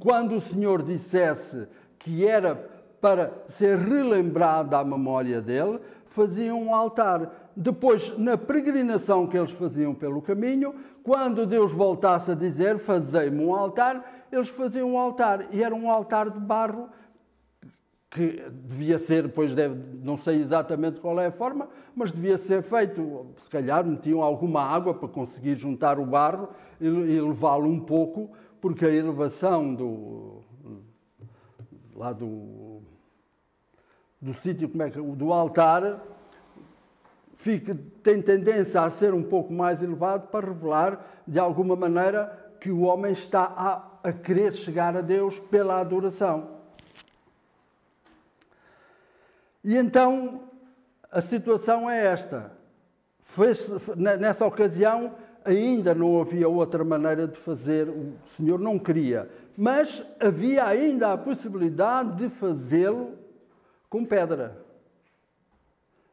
Quando 0.00 0.34
o 0.34 0.40
Senhor 0.40 0.82
dissesse 0.82 1.68
que 2.00 2.26
era 2.26 2.56
para 3.00 3.44
ser 3.46 3.78
relembrada 3.78 4.76
a 4.76 4.84
memória 4.84 5.40
dele, 5.40 5.78
faziam 6.06 6.60
um 6.60 6.74
altar. 6.74 7.52
Depois, 7.54 8.18
na 8.18 8.36
peregrinação 8.36 9.24
que 9.28 9.38
eles 9.38 9.52
faziam 9.52 9.94
pelo 9.94 10.20
caminho, 10.20 10.74
quando 11.04 11.46
Deus 11.46 11.70
voltasse 11.70 12.32
a 12.32 12.34
dizer: 12.34 12.80
Fazei-me 12.80 13.44
um 13.44 13.54
altar, 13.54 14.26
eles 14.32 14.48
faziam 14.48 14.94
um 14.94 14.98
altar. 14.98 15.46
E 15.52 15.62
era 15.62 15.76
um 15.76 15.88
altar 15.88 16.28
de 16.28 16.40
barro, 16.40 16.88
que 18.10 18.42
devia 18.50 18.96
ser, 18.96 19.24
depois 19.24 19.54
deve, 19.54 19.98
não 20.02 20.16
sei 20.16 20.36
exatamente 20.36 20.98
qual 20.98 21.20
é 21.20 21.26
a 21.26 21.32
forma, 21.32 21.68
mas 21.94 22.10
devia 22.10 22.38
ser 22.38 22.62
feito. 22.62 23.26
Se 23.38 23.50
calhar 23.50 23.84
metiam 23.84 24.22
alguma 24.22 24.62
água 24.62 24.94
para 24.94 25.08
conseguir 25.08 25.54
juntar 25.54 25.98
o 25.98 26.06
barro 26.06 26.48
e, 26.80 26.86
e 26.86 27.20
levá-lo 27.20 27.68
um 27.68 27.80
pouco, 27.80 28.30
porque 28.60 28.86
a 28.86 28.90
elevação 28.90 29.74
do. 29.74 30.42
lá 31.94 32.12
do. 32.12 32.80
do 34.20 34.32
sítio, 34.32 34.68
como 34.70 34.82
é 34.82 34.90
que. 34.90 35.00
do 35.00 35.32
altar 35.32 36.00
fica, 37.38 37.76
tem 38.02 38.20
tendência 38.20 38.80
a 38.82 38.90
ser 38.90 39.14
um 39.14 39.22
pouco 39.22 39.52
mais 39.52 39.82
elevado 39.82 40.28
para 40.28 40.48
revelar, 40.48 41.22
de 41.26 41.38
alguma 41.38 41.76
maneira, 41.76 42.52
que 42.60 42.70
o 42.70 42.80
homem 42.80 43.12
está 43.12 43.44
a, 43.44 44.08
a 44.08 44.12
querer 44.12 44.52
chegar 44.52 44.96
a 44.96 45.00
Deus 45.00 45.38
pela 45.38 45.80
adoração. 45.80 46.57
E 49.64 49.76
então 49.76 50.48
a 51.10 51.20
situação 51.20 51.88
é 51.88 52.06
esta: 52.06 52.52
nessa 53.96 54.46
ocasião, 54.46 55.14
ainda 55.44 55.94
não 55.94 56.20
havia 56.20 56.48
outra 56.48 56.84
maneira 56.84 57.26
de 57.26 57.38
fazer, 57.38 57.88
o 57.88 58.14
Senhor 58.36 58.58
não 58.58 58.78
queria, 58.78 59.30
mas 59.56 60.04
havia 60.20 60.66
ainda 60.66 61.12
a 61.12 61.18
possibilidade 61.18 62.16
de 62.16 62.28
fazê-lo 62.28 63.14
com 63.88 64.04
pedra. 64.04 64.66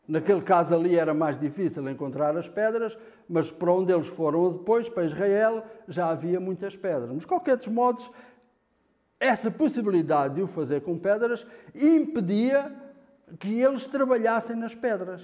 Naquele 0.07 0.41
caso 0.41 0.75
ali 0.75 0.97
era 0.97 1.13
mais 1.15 1.39
difícil 1.39 1.89
encontrar 1.89 2.37
as 2.37 2.47
pedras, 2.47 2.95
mas 3.27 3.51
para 3.51 3.73
onde 3.73 3.91
eles 3.91 4.07
foram 4.07 4.47
depois, 4.49 4.87
para 4.87 5.05
Israel, 5.05 5.63
já 5.87 6.09
havia 6.09 6.39
muitas 6.39 6.75
pedras. 6.77 7.09
Mas, 7.09 7.21
de 7.21 7.27
qualquer 7.27 7.57
dos 7.57 7.67
modos, 7.67 8.11
essa 9.19 9.49
possibilidade 9.49 10.35
de 10.35 10.43
o 10.43 10.47
fazer 10.47 10.81
com 10.81 10.97
pedras 10.97 11.45
impedia 11.73 12.71
que 13.39 13.61
eles 13.61 13.87
trabalhassem 13.87 14.55
nas 14.55 14.75
pedras. 14.75 15.21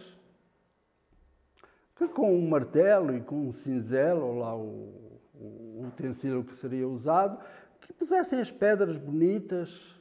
Que 1.95 2.07
com 2.07 2.33
um 2.33 2.49
martelo 2.49 3.15
e 3.15 3.21
com 3.21 3.47
um 3.47 3.51
cinzel, 3.51 4.21
ou 4.21 4.39
lá 4.39 4.55
o, 4.55 5.19
o 5.35 5.85
utensílio 5.87 6.43
que 6.43 6.55
seria 6.55 6.87
usado, 6.87 7.39
que 7.81 7.93
pusessem 7.93 8.39
as 8.39 8.49
pedras 8.49 8.97
bonitas, 8.97 9.99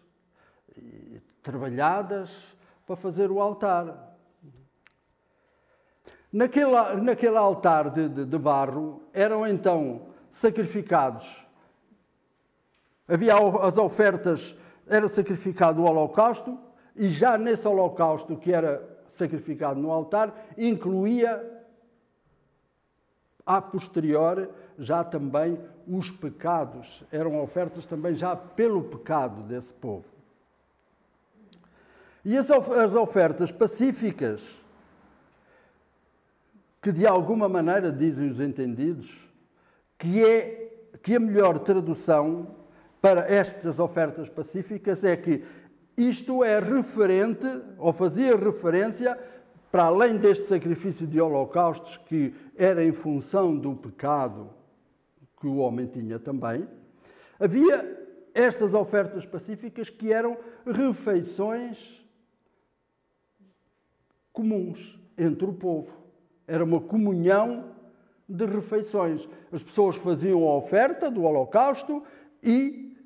e 0.77 1.21
trabalhadas, 1.43 2.57
para 2.87 2.97
fazer 2.97 3.31
o 3.31 3.41
altar. 3.41 4.17
Naquele, 6.33 6.71
naquele 7.03 7.37
altar 7.37 7.91
de, 7.91 8.09
de, 8.09 8.25
de 8.25 8.39
barro 8.39 9.03
eram 9.13 9.47
então 9.47 10.07
sacrificados. 10.31 11.47
Havia 13.07 13.35
as 13.63 13.77
ofertas, 13.77 14.57
era 14.87 15.09
sacrificado 15.09 15.83
o 15.83 15.85
holocausto, 15.85 16.59
e 17.01 17.09
já 17.09 17.39
nesse 17.39 17.67
holocausto 17.67 18.37
que 18.37 18.53
era 18.53 18.87
sacrificado 19.09 19.81
no 19.81 19.91
altar, 19.91 20.35
incluía 20.59 21.65
a 23.47 23.59
posterior 23.59 24.51
já 24.79 25.03
também 25.03 25.59
os 25.89 26.11
pecados, 26.11 27.03
eram 27.11 27.43
ofertas 27.43 27.87
também 27.87 28.15
já 28.15 28.37
pelo 28.37 28.85
pecado 28.85 29.43
desse 29.45 29.73
povo. 29.73 30.11
E 32.23 32.37
as 32.37 32.95
ofertas 32.95 33.51
pacíficas 33.51 34.63
que 36.83 36.93
de 36.93 37.07
alguma 37.07 37.49
maneira 37.49 37.91
dizem 37.91 38.29
os 38.29 38.41
entendidos 38.41 39.33
que 39.97 40.23
é 40.23 40.71
que 41.03 41.17
a 41.17 41.21
melhor 41.21 41.61
tradução 41.61 42.61
para 43.01 43.23
estas 43.33 43.79
ofertas 43.79 44.29
pacíficas 44.29 45.03
é 45.03 45.17
que 45.17 45.43
isto 46.09 46.43
é 46.43 46.59
referente 46.59 47.47
ou 47.79 47.93
fazia 47.93 48.37
referência 48.37 49.19
para 49.71 49.85
além 49.85 50.17
deste 50.17 50.49
sacrifício 50.49 51.07
de 51.07 51.21
holocaustos 51.21 51.97
que 51.97 52.35
era 52.57 52.85
em 52.85 52.93
função 52.93 53.57
do 53.57 53.75
pecado 53.75 54.51
que 55.41 55.47
o 55.47 55.57
homem 55.57 55.87
tinha 55.87 56.19
também, 56.19 56.69
havia 57.39 57.99
estas 58.35 58.75
ofertas 58.75 59.25
pacíficas 59.25 59.89
que 59.89 60.13
eram 60.13 60.37
refeições 60.67 62.05
comuns 64.33 64.99
entre 65.17 65.47
o 65.47 65.53
povo. 65.53 65.97
Era 66.47 66.65
uma 66.65 66.81
comunhão 66.81 67.75
de 68.29 68.45
refeições. 68.47 69.29
As 69.51 69.63
pessoas 69.63 69.97
faziam 69.97 70.47
a 70.47 70.57
oferta 70.57 71.11
do 71.11 71.25
holocausto 71.25 72.03
e 72.43 72.97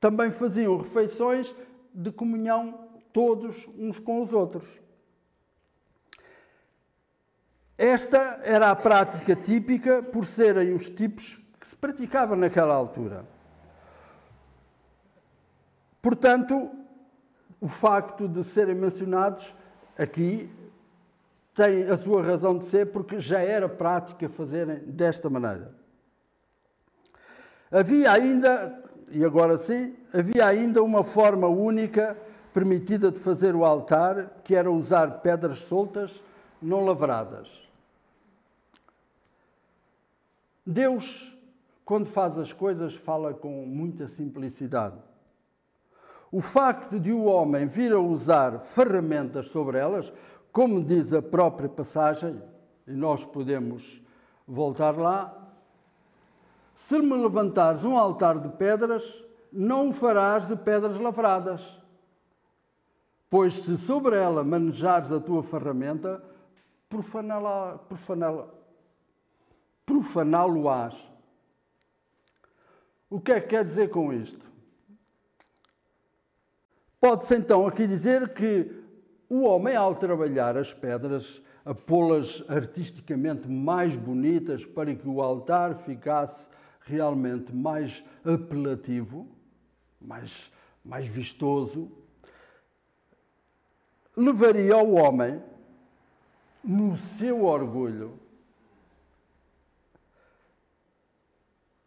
também 0.00 0.30
faziam 0.30 0.76
refeições 0.76 1.54
de 1.92 2.10
comunhão 2.10 2.88
todos 3.12 3.68
uns 3.78 3.98
com 3.98 4.22
os 4.22 4.32
outros. 4.32 4.80
Esta 7.76 8.40
era 8.44 8.70
a 8.70 8.76
prática 8.76 9.34
típica 9.34 10.02
por 10.02 10.24
serem 10.24 10.74
os 10.74 10.88
tipos 10.88 11.40
que 11.58 11.66
se 11.66 11.76
praticavam 11.76 12.36
naquela 12.36 12.74
altura. 12.74 13.26
Portanto, 16.00 16.70
o 17.60 17.68
facto 17.68 18.28
de 18.28 18.42
serem 18.42 18.74
mencionados 18.74 19.54
aqui 19.96 20.50
tem 21.54 21.84
a 21.84 21.96
sua 21.96 22.22
razão 22.22 22.56
de 22.58 22.64
ser 22.64 22.90
porque 22.92 23.20
já 23.20 23.40
era 23.40 23.68
prática 23.68 24.28
fazerem 24.28 24.78
desta 24.80 25.28
maneira. 25.28 25.74
Havia 27.70 28.12
ainda, 28.12 28.82
e 29.12 29.24
agora 29.24 29.58
sim, 29.58 29.94
havia 30.12 30.46
ainda 30.46 30.82
uma 30.82 31.04
forma 31.04 31.46
única 31.46 32.16
permitida 32.52 33.10
de 33.10 33.18
fazer 33.18 33.54
o 33.54 33.64
altar, 33.64 34.40
que 34.42 34.54
era 34.54 34.70
usar 34.70 35.20
pedras 35.20 35.60
soltas 35.60 36.22
não 36.60 36.84
lavradas. 36.84 37.62
Deus, 40.64 41.36
quando 41.84 42.06
faz 42.06 42.38
as 42.38 42.52
coisas, 42.52 42.94
fala 42.94 43.34
com 43.34 43.66
muita 43.66 44.06
simplicidade. 44.06 44.96
O 46.30 46.40
facto 46.40 46.98
de 46.98 47.12
o 47.12 47.24
homem 47.24 47.66
vir 47.66 47.92
a 47.92 47.98
usar 47.98 48.60
ferramentas 48.60 49.48
sobre 49.48 49.76
elas, 49.76 50.12
como 50.50 50.82
diz 50.82 51.12
a 51.12 51.20
própria 51.20 51.68
passagem, 51.68 52.40
e 52.86 52.92
nós 52.92 53.24
podemos 53.24 54.00
voltar 54.46 54.96
lá, 54.96 55.41
se 56.88 56.98
me 56.98 57.14
levantares 57.16 57.84
um 57.84 57.96
altar 57.96 58.40
de 58.40 58.48
pedras, 58.48 59.24
não 59.52 59.90
o 59.90 59.92
farás 59.92 60.46
de 60.46 60.56
pedras 60.56 60.98
lavradas. 60.98 61.80
Pois 63.30 63.54
se 63.54 63.76
sobre 63.76 64.16
ela 64.16 64.42
manejares 64.42 65.12
a 65.12 65.20
tua 65.20 65.44
ferramenta, 65.44 66.22
profaná-la, 66.88 67.78
profaná-la, 67.78 68.48
profaná-lo-ás. 69.86 70.96
O 73.08 73.20
que 73.20 73.32
é 73.32 73.40
que 73.40 73.48
quer 73.48 73.64
dizer 73.64 73.88
com 73.88 74.12
isto? 74.12 74.44
Pode-se 77.00 77.36
então 77.36 77.66
aqui 77.66 77.86
dizer 77.86 78.34
que 78.34 78.82
o 79.28 79.44
homem, 79.44 79.76
ao 79.76 79.94
trabalhar 79.94 80.56
as 80.56 80.74
pedras, 80.74 81.40
a 81.64 81.72
pô-las 81.72 82.42
artisticamente 82.50 83.48
mais 83.48 83.96
bonitas 83.96 84.66
para 84.66 84.94
que 84.94 85.08
o 85.08 85.22
altar 85.22 85.76
ficasse 85.76 86.48
realmente 86.84 87.54
mais 87.54 88.02
apelativo, 88.24 89.26
mais, 90.00 90.50
mais 90.84 91.06
vistoso, 91.06 91.90
levaria 94.16 94.76
o 94.76 94.94
homem, 94.94 95.42
no 96.62 96.96
seu 96.96 97.44
orgulho, 97.44 98.18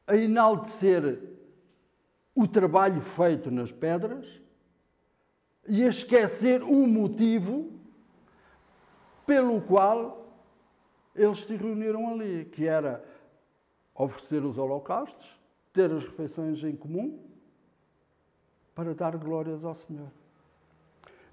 a 0.07 0.15
enaltecer 0.15 1.19
o 2.35 2.47
trabalho 2.47 2.99
feito 3.01 3.49
nas 3.49 3.71
pedras 3.71 4.27
e 5.67 5.83
a 5.83 5.87
esquecer 5.87 6.61
o 6.61 6.85
motivo 6.85 7.71
pelo 9.25 9.61
qual 9.61 10.27
eles 11.15 11.39
se 11.39 11.55
reuniram 11.55 12.09
ali, 12.09 12.45
que 12.45 12.67
era 12.67 13.03
oferecer 13.95 14.43
os 14.43 14.57
holocaustos, 14.57 15.39
ter 15.71 15.91
as 15.91 16.03
refeições 16.03 16.63
em 16.63 16.75
comum, 16.75 17.19
para 18.75 18.93
dar 18.93 19.15
glórias 19.15 19.63
ao 19.63 19.73
Senhor. 19.73 20.11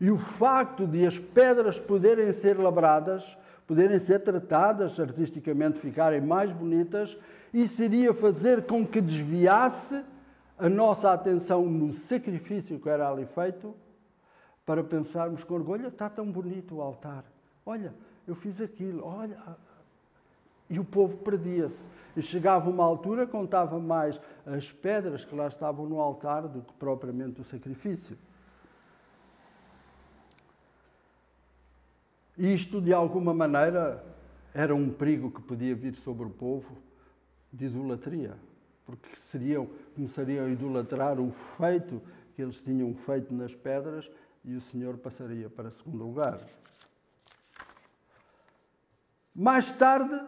E 0.00 0.10
o 0.10 0.16
facto 0.16 0.86
de 0.86 1.06
as 1.06 1.18
pedras 1.18 1.78
poderem 1.78 2.32
ser 2.32 2.58
labradas, 2.58 3.36
poderem 3.66 3.98
ser 3.98 4.20
tratadas 4.20 4.98
artisticamente, 4.98 5.78
ficarem 5.78 6.20
mais 6.20 6.52
bonitas, 6.52 7.16
isso 7.52 7.76
seria 7.76 8.14
fazer 8.14 8.66
com 8.66 8.86
que 8.86 9.00
desviasse 9.00 10.04
a 10.58 10.68
nossa 10.68 11.12
atenção 11.12 11.64
no 11.66 11.92
sacrifício 11.92 12.78
que 12.78 12.88
era 12.88 13.10
ali 13.10 13.26
feito 13.26 13.74
para 14.64 14.82
pensarmos 14.82 15.44
com 15.44 15.54
orgulho: 15.54 15.88
está 15.88 16.08
tão 16.08 16.30
bonito 16.30 16.76
o 16.76 16.80
altar, 16.82 17.24
olha, 17.66 17.92
eu 18.26 18.34
fiz 18.34 18.60
aquilo, 18.60 19.04
olha. 19.04 19.36
E 20.70 20.78
o 20.78 20.84
povo 20.84 21.18
perdia-se. 21.18 21.86
E 22.16 22.20
chegava 22.20 22.68
uma 22.68 22.84
altura, 22.84 23.26
contava 23.26 23.78
mais 23.78 24.20
as 24.46 24.70
pedras 24.70 25.24
que 25.24 25.34
lá 25.34 25.46
estavam 25.48 25.86
no 25.86 26.00
altar 26.00 26.46
do 26.46 26.62
que 26.62 26.72
propriamente 26.74 27.40
o 27.40 27.44
sacrifício. 27.44 28.18
Isto, 32.36 32.80
de 32.80 32.92
alguma 32.92 33.32
maneira, 33.32 34.04
era 34.54 34.74
um 34.74 34.90
perigo 34.90 35.30
que 35.30 35.40
podia 35.40 35.74
vir 35.74 35.94
sobre 35.94 36.26
o 36.26 36.30
povo 36.30 36.76
de 37.52 37.66
idolatria, 37.66 38.36
porque 38.84 39.14
seriam, 39.16 39.68
começariam 39.94 40.46
a 40.46 40.48
idolatrar 40.48 41.20
o 41.20 41.30
feito 41.30 42.00
que 42.34 42.42
eles 42.42 42.60
tinham 42.60 42.94
feito 42.94 43.34
nas 43.34 43.54
pedras 43.54 44.10
e 44.44 44.54
o 44.54 44.60
Senhor 44.60 44.96
passaria 44.96 45.48
para 45.48 45.70
segundo 45.70 46.04
lugar. 46.04 46.40
Mais 49.34 49.72
tarde, 49.72 50.18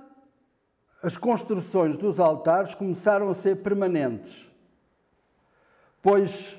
as 1.04 1.18
construções 1.18 1.98
dos 1.98 2.18
altares 2.18 2.74
começaram 2.74 3.28
a 3.28 3.34
ser 3.34 3.56
permanentes, 3.56 4.50
pois 6.00 6.58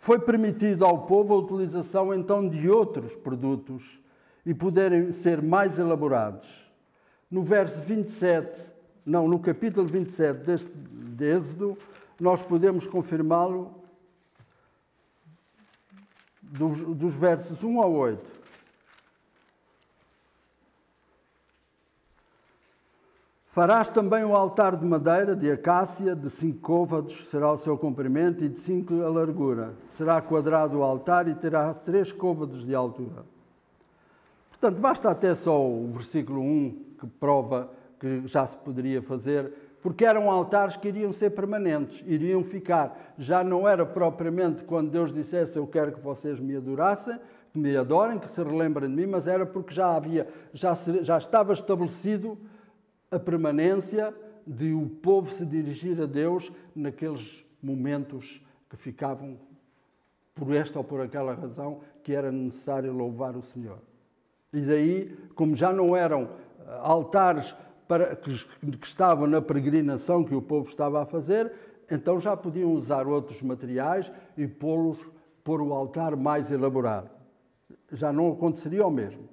foi 0.00 0.18
permitido 0.18 0.84
ao 0.84 1.06
povo 1.06 1.32
a 1.32 1.36
utilização 1.36 2.12
então 2.12 2.48
de 2.48 2.68
outros 2.68 3.14
produtos 3.14 4.00
e 4.44 4.52
poderem 4.52 5.12
ser 5.12 5.40
mais 5.40 5.78
elaborados. 5.78 6.68
No 7.30 7.44
verso 7.44 7.80
27, 7.80 8.60
não, 9.06 9.28
no 9.28 9.38
capítulo 9.38 9.86
27 9.86 10.44
deste 10.44 10.72
de 10.74 11.24
Êxodo, 11.30 11.78
nós 12.18 12.42
podemos 12.42 12.84
confirmá-lo 12.84 13.72
dos, 16.42 16.82
dos 16.82 17.14
versos 17.14 17.62
1 17.62 17.80
ao 17.80 17.92
8. 17.92 18.47
Farás 23.58 23.90
também 23.90 24.24
o 24.24 24.36
altar 24.36 24.76
de 24.76 24.86
madeira, 24.86 25.34
de 25.34 25.50
acácia, 25.50 26.14
de 26.14 26.30
cinco 26.30 26.60
côvados 26.60 27.28
será 27.28 27.50
o 27.50 27.58
seu 27.58 27.76
comprimento 27.76 28.44
e 28.44 28.48
de 28.48 28.56
cinco 28.56 29.02
a 29.02 29.08
largura. 29.08 29.74
Será 29.84 30.20
quadrado 30.22 30.78
o 30.78 30.82
altar 30.84 31.26
e 31.26 31.34
terá 31.34 31.74
três 31.74 32.12
côvados 32.12 32.64
de 32.64 32.72
altura. 32.72 33.24
Portanto, 34.48 34.78
basta 34.78 35.10
até 35.10 35.34
só 35.34 35.60
o 35.60 35.88
versículo 35.88 36.40
1 36.40 36.84
que 37.00 37.06
prova 37.08 37.68
que 37.98 38.22
já 38.26 38.46
se 38.46 38.56
poderia 38.58 39.02
fazer, 39.02 39.52
porque 39.82 40.04
eram 40.04 40.30
altares 40.30 40.76
que 40.76 40.86
iriam 40.86 41.10
ser 41.10 41.30
permanentes, 41.30 42.04
iriam 42.06 42.44
ficar. 42.44 43.16
Já 43.18 43.42
não 43.42 43.68
era 43.68 43.84
propriamente 43.84 44.62
quando 44.62 44.92
Deus 44.92 45.12
dissesse 45.12 45.56
eu 45.56 45.66
quero 45.66 45.90
que 45.90 46.00
vocês 46.00 46.38
me 46.38 46.54
adorassem, 46.54 47.18
que 47.52 47.58
me 47.58 47.76
adorem, 47.76 48.20
que 48.20 48.30
se 48.30 48.40
relembrem 48.40 48.88
de 48.88 48.94
mim, 48.94 49.06
mas 49.08 49.26
era 49.26 49.44
porque 49.44 49.74
já 49.74 49.96
havia, 49.96 50.28
já, 50.54 50.78
já 51.02 51.18
estava 51.18 51.52
estabelecido 51.52 52.38
a 53.10 53.18
permanência 53.18 54.14
de 54.46 54.72
o 54.72 54.88
povo 54.88 55.30
se 55.30 55.44
dirigir 55.44 56.00
a 56.00 56.06
Deus 56.06 56.50
naqueles 56.74 57.44
momentos 57.62 58.42
que 58.68 58.76
ficavam 58.76 59.38
por 60.34 60.54
esta 60.54 60.78
ou 60.78 60.84
por 60.84 61.00
aquela 61.00 61.34
razão 61.34 61.80
que 62.02 62.14
era 62.14 62.30
necessário 62.30 62.92
louvar 62.92 63.36
o 63.36 63.42
Senhor. 63.42 63.78
E 64.52 64.60
daí, 64.60 65.16
como 65.34 65.54
já 65.54 65.72
não 65.72 65.94
eram 65.94 66.30
eh, 66.60 66.78
altares 66.80 67.54
para, 67.86 68.16
que, 68.16 68.32
que 68.78 68.86
estavam 68.86 69.26
na 69.26 69.42
peregrinação 69.42 70.24
que 70.24 70.34
o 70.34 70.40
povo 70.40 70.68
estava 70.68 71.02
a 71.02 71.06
fazer, 71.06 71.52
então 71.90 72.20
já 72.20 72.36
podiam 72.36 72.72
usar 72.72 73.06
outros 73.06 73.42
materiais 73.42 74.10
e 74.36 74.46
pô-los, 74.46 74.98
pôr 75.42 75.60
o 75.60 75.72
altar 75.72 76.16
mais 76.16 76.50
elaborado. 76.50 77.10
Já 77.92 78.12
não 78.12 78.32
aconteceria 78.32 78.86
o 78.86 78.90
mesmo. 78.90 79.28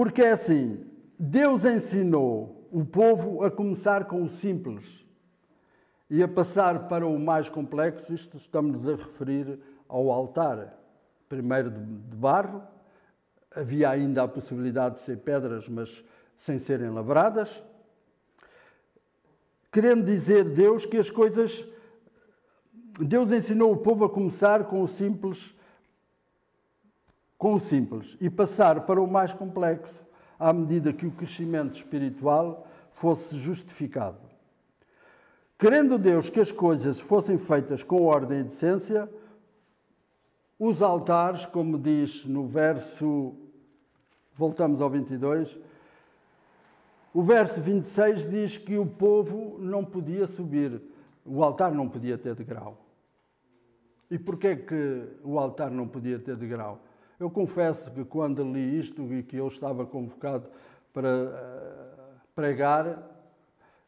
Porque 0.00 0.22
é 0.22 0.32
assim, 0.32 0.82
Deus 1.18 1.62
ensinou 1.66 2.66
o 2.72 2.86
povo 2.86 3.44
a 3.44 3.50
começar 3.50 4.06
com 4.06 4.22
o 4.22 4.30
simples 4.30 5.04
e 6.08 6.22
a 6.22 6.26
passar 6.26 6.88
para 6.88 7.06
o 7.06 7.18
mais 7.18 7.50
complexo, 7.50 8.14
isto 8.14 8.38
estamos 8.38 8.88
a 8.88 8.96
referir 8.96 9.60
ao 9.86 10.10
altar. 10.10 10.74
Primeiro 11.28 11.70
de 11.70 12.16
barro, 12.16 12.62
havia 13.54 13.90
ainda 13.90 14.22
a 14.22 14.28
possibilidade 14.28 14.94
de 14.94 15.00
ser 15.02 15.18
pedras, 15.18 15.68
mas 15.68 16.02
sem 16.34 16.58
serem 16.58 16.88
lavradas. 16.88 17.62
Querendo 19.70 20.02
dizer 20.02 20.44
Deus 20.44 20.86
que 20.86 20.96
as 20.96 21.10
coisas. 21.10 21.62
Deus 22.98 23.32
ensinou 23.32 23.70
o 23.70 23.76
povo 23.76 24.06
a 24.06 24.08
começar 24.08 24.64
com 24.64 24.80
o 24.80 24.88
simples 24.88 25.54
com 27.40 27.54
o 27.54 27.58
simples 27.58 28.18
e 28.20 28.28
passar 28.28 28.82
para 28.82 29.00
o 29.00 29.10
mais 29.10 29.32
complexo 29.32 30.04
à 30.38 30.52
medida 30.52 30.92
que 30.92 31.06
o 31.06 31.10
crescimento 31.10 31.74
espiritual 31.74 32.66
fosse 32.92 33.34
justificado. 33.38 34.20
Querendo 35.58 35.98
Deus 35.98 36.28
que 36.28 36.38
as 36.38 36.52
coisas 36.52 37.00
fossem 37.00 37.38
feitas 37.38 37.82
com 37.82 38.04
ordem 38.04 38.40
e 38.40 38.44
decência, 38.44 39.08
os 40.58 40.82
altares, 40.82 41.46
como 41.46 41.78
diz 41.78 42.26
no 42.26 42.46
verso, 42.46 43.34
voltamos 44.34 44.82
ao 44.82 44.90
22, 44.90 45.58
o 47.14 47.22
verso 47.22 47.62
26 47.62 48.28
diz 48.28 48.58
que 48.58 48.76
o 48.76 48.84
povo 48.84 49.56
não 49.58 49.82
podia 49.82 50.26
subir, 50.26 50.82
o 51.24 51.42
altar 51.42 51.72
não 51.72 51.88
podia 51.88 52.18
ter 52.18 52.34
degrau. 52.34 52.84
E 54.10 54.18
porquê 54.18 54.56
que 54.56 55.08
o 55.24 55.38
altar 55.38 55.70
não 55.70 55.88
podia 55.88 56.18
ter 56.18 56.36
degrau? 56.36 56.89
Eu 57.20 57.28
confesso 57.28 57.92
que 57.92 58.02
quando 58.02 58.42
li 58.42 58.80
isto 58.80 59.12
e 59.12 59.22
que 59.22 59.36
eu 59.36 59.46
estava 59.46 59.84
convocado 59.84 60.48
para 60.90 61.06
eh, 61.06 62.14
pregar, 62.34 62.98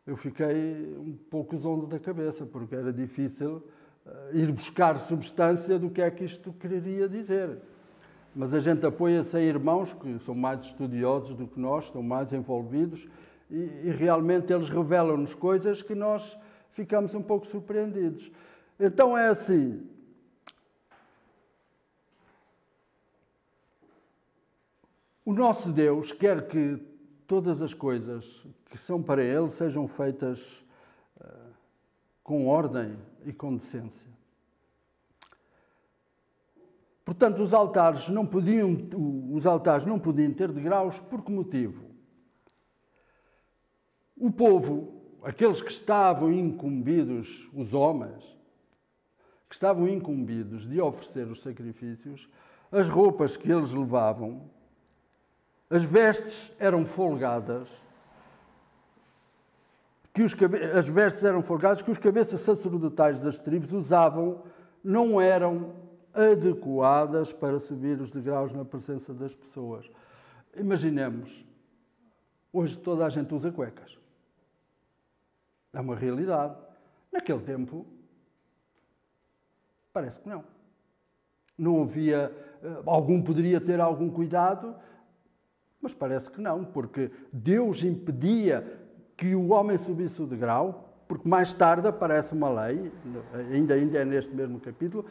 eu 0.06 0.18
fiquei 0.18 0.94
um 0.98 1.16
pouco 1.30 1.56
zonzo 1.56 1.86
da 1.86 1.98
cabeça, 1.98 2.44
porque 2.44 2.74
era 2.74 2.92
difícil 2.92 3.66
eh, 4.06 4.10
ir 4.34 4.52
buscar 4.52 4.98
substância 4.98 5.78
do 5.78 5.88
que 5.88 6.02
é 6.02 6.10
que 6.10 6.24
isto 6.24 6.52
queria 6.52 7.08
dizer. 7.08 7.56
Mas 8.36 8.52
a 8.52 8.60
gente 8.60 8.84
apoia-se 8.84 9.38
em 9.38 9.44
irmãos 9.44 9.94
que 9.94 10.18
são 10.18 10.34
mais 10.34 10.60
estudiosos 10.64 11.34
do 11.34 11.46
que 11.46 11.58
nós, 11.58 11.84
estão 11.84 12.02
mais 12.02 12.34
envolvidos 12.34 13.08
e, 13.50 13.56
e 13.84 13.94
realmente 13.96 14.52
eles 14.52 14.68
revelam-nos 14.68 15.34
coisas 15.34 15.80
que 15.80 15.94
nós 15.94 16.36
ficamos 16.72 17.14
um 17.14 17.22
pouco 17.22 17.46
surpreendidos. 17.46 18.30
Então 18.78 19.16
é 19.16 19.28
assim, 19.28 19.88
O 25.24 25.32
nosso 25.32 25.72
Deus 25.72 26.10
quer 26.10 26.48
que 26.48 26.76
todas 27.26 27.62
as 27.62 27.72
coisas 27.72 28.44
que 28.68 28.76
são 28.76 29.00
para 29.00 29.22
Ele 29.22 29.48
sejam 29.48 29.86
feitas 29.86 30.64
uh, 31.20 31.54
com 32.24 32.48
ordem 32.48 32.98
e 33.24 33.32
com 33.32 33.54
decência. 33.54 34.10
Portanto, 37.04 37.42
os 37.42 37.54
altares 37.54 38.08
não 38.08 38.26
podiam, 38.26 38.76
os 39.32 39.46
altares 39.46 39.86
não 39.86 39.98
podiam 39.98 40.32
ter 40.32 40.50
degraus 40.50 40.98
por 41.00 41.22
que 41.22 41.30
motivo? 41.30 41.90
O 44.16 44.30
povo, 44.30 45.02
aqueles 45.22 45.60
que 45.60 45.70
estavam 45.70 46.32
incumbidos, 46.32 47.48
os 47.52 47.74
homens, 47.74 48.24
que 49.48 49.54
estavam 49.54 49.88
incumbidos 49.88 50.66
de 50.66 50.80
oferecer 50.80 51.28
os 51.28 51.42
sacrifícios, 51.42 52.28
as 52.70 52.88
roupas 52.88 53.36
que 53.36 53.50
eles 53.50 53.72
levavam 53.72 54.50
as 55.72 55.84
vestes 55.84 56.52
eram 56.58 56.84
folgadas, 56.84 57.82
que 60.12 60.22
os, 60.22 60.34
as 60.76 60.86
vestes 60.86 61.24
eram 61.24 61.40
folgadas 61.40 61.80
que 61.80 61.90
os 61.90 61.96
cabeças 61.96 62.40
sacerdotais 62.40 63.18
das 63.18 63.38
tribos 63.38 63.72
usavam 63.72 64.42
não 64.84 65.18
eram 65.18 65.74
adequadas 66.12 67.32
para 67.32 67.58
subir 67.58 67.98
os 67.98 68.10
degraus 68.10 68.52
na 68.52 68.66
presença 68.66 69.14
das 69.14 69.34
pessoas. 69.34 69.90
Imaginemos, 70.54 71.42
hoje 72.52 72.78
toda 72.78 73.06
a 73.06 73.08
gente 73.08 73.32
usa 73.34 73.50
cuecas. 73.50 73.96
É 75.72 75.80
uma 75.80 75.96
realidade. 75.96 76.54
Naquele 77.10 77.40
tempo, 77.40 77.86
parece 79.90 80.20
que 80.20 80.28
não. 80.28 80.44
Não 81.56 81.82
havia. 81.82 82.30
Eh, 82.62 82.82
algum 82.84 83.22
poderia 83.22 83.58
ter 83.58 83.80
algum 83.80 84.10
cuidado, 84.10 84.76
mas 85.82 85.92
parece 85.92 86.30
que 86.30 86.40
não, 86.40 86.64
porque 86.64 87.10
Deus 87.32 87.82
impedia 87.82 88.80
que 89.16 89.34
o 89.34 89.50
homem 89.50 89.76
subisse 89.76 90.22
o 90.22 90.26
degrau, 90.26 90.88
porque 91.08 91.28
mais 91.28 91.52
tarde 91.52 91.88
aparece 91.88 92.32
uma 92.32 92.48
lei, 92.48 92.92
ainda, 93.52 93.74
ainda 93.74 93.98
é 93.98 94.04
neste 94.04 94.32
mesmo 94.32 94.60
capítulo, 94.60 95.04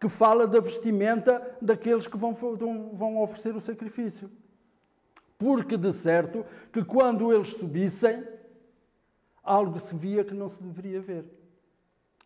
que 0.00 0.08
fala 0.08 0.46
da 0.46 0.60
vestimenta 0.60 1.56
daqueles 1.62 2.08
que 2.08 2.18
vão, 2.18 2.34
vão 2.34 3.22
oferecer 3.22 3.54
o 3.54 3.60
sacrifício. 3.60 4.30
Porque, 5.38 5.76
de 5.76 5.92
certo, 5.92 6.44
que 6.72 6.84
quando 6.84 7.32
eles 7.32 7.48
subissem, 7.48 8.22
algo 9.42 9.78
se 9.78 9.94
via 9.94 10.24
que 10.24 10.34
não 10.34 10.48
se 10.48 10.62
deveria 10.62 11.00
ver. 11.00 11.24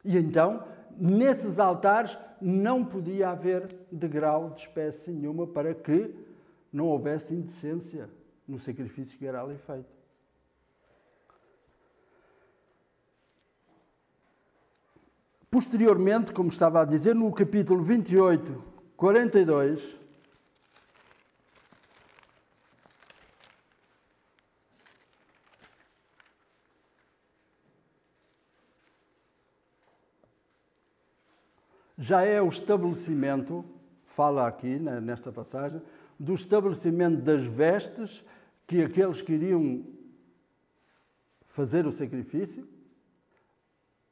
E 0.05 0.17
então, 0.17 0.65
nesses 0.97 1.59
altares, 1.59 2.19
não 2.41 2.85
podia 2.85 3.31
haver 3.31 3.77
degrau 3.93 4.51
de 4.51 4.61
espécie 4.61 5.11
nenhuma 5.11 5.47
para 5.47 5.75
que 5.75 6.15
não 6.73 6.87
houvesse 6.87 7.35
indecência 7.35 8.09
no 8.47 8.59
sacrifício 8.59 9.19
que 9.19 9.27
era 9.27 9.43
ali 9.43 9.59
feito. 9.59 9.99
Posteriormente, 15.51 16.33
como 16.33 16.49
estava 16.49 16.83
a 16.83 16.85
dizer, 16.85 17.15
no 17.15 17.33
capítulo 17.33 17.83
28, 17.83 18.63
42, 18.97 19.97
já 31.99 32.23
é 32.23 32.41
o 32.41 32.49
estabelecimento, 32.49 33.65
fala 34.05 34.47
aqui 34.47 34.79
nesta 34.79 35.33
passagem, 35.33 35.83
do 36.19 36.35
estabelecimento 36.35 37.23
das 37.23 37.45
vestes 37.45 38.25
que 38.67 38.83
aqueles 38.83 39.23
que 39.23 39.33
iriam 39.33 39.87
fazer 41.47 41.87
o 41.87 41.93
sacrifício 41.93 42.69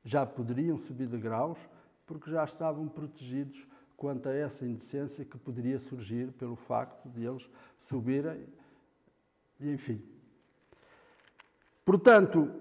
já 0.05 0.25
poderiam 0.25 0.79
subir 0.79 1.09
de 1.09 1.19
graus 1.19 1.59
porque 2.07 2.31
já 2.31 2.45
estavam 2.45 2.89
protegidos 2.89 3.67
quanto 3.97 4.29
a 4.29 4.33
essa 4.35 4.65
indecência 4.65 5.25
que 5.25 5.37
poderia 5.37 5.79
surgir 5.79 6.31
pelo 6.33 6.55
facto 6.55 7.09
de 7.09 7.25
eles 7.25 7.51
subirem, 7.79 8.47
enfim. 9.61 10.03
Portanto, 11.85 12.53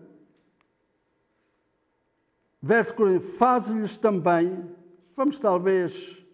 verso 2.62 2.96
40, 2.96 3.26
faz-lhes 3.38 3.98
também, 3.98 4.74
vamos 5.16 5.38
talvez 5.38 6.26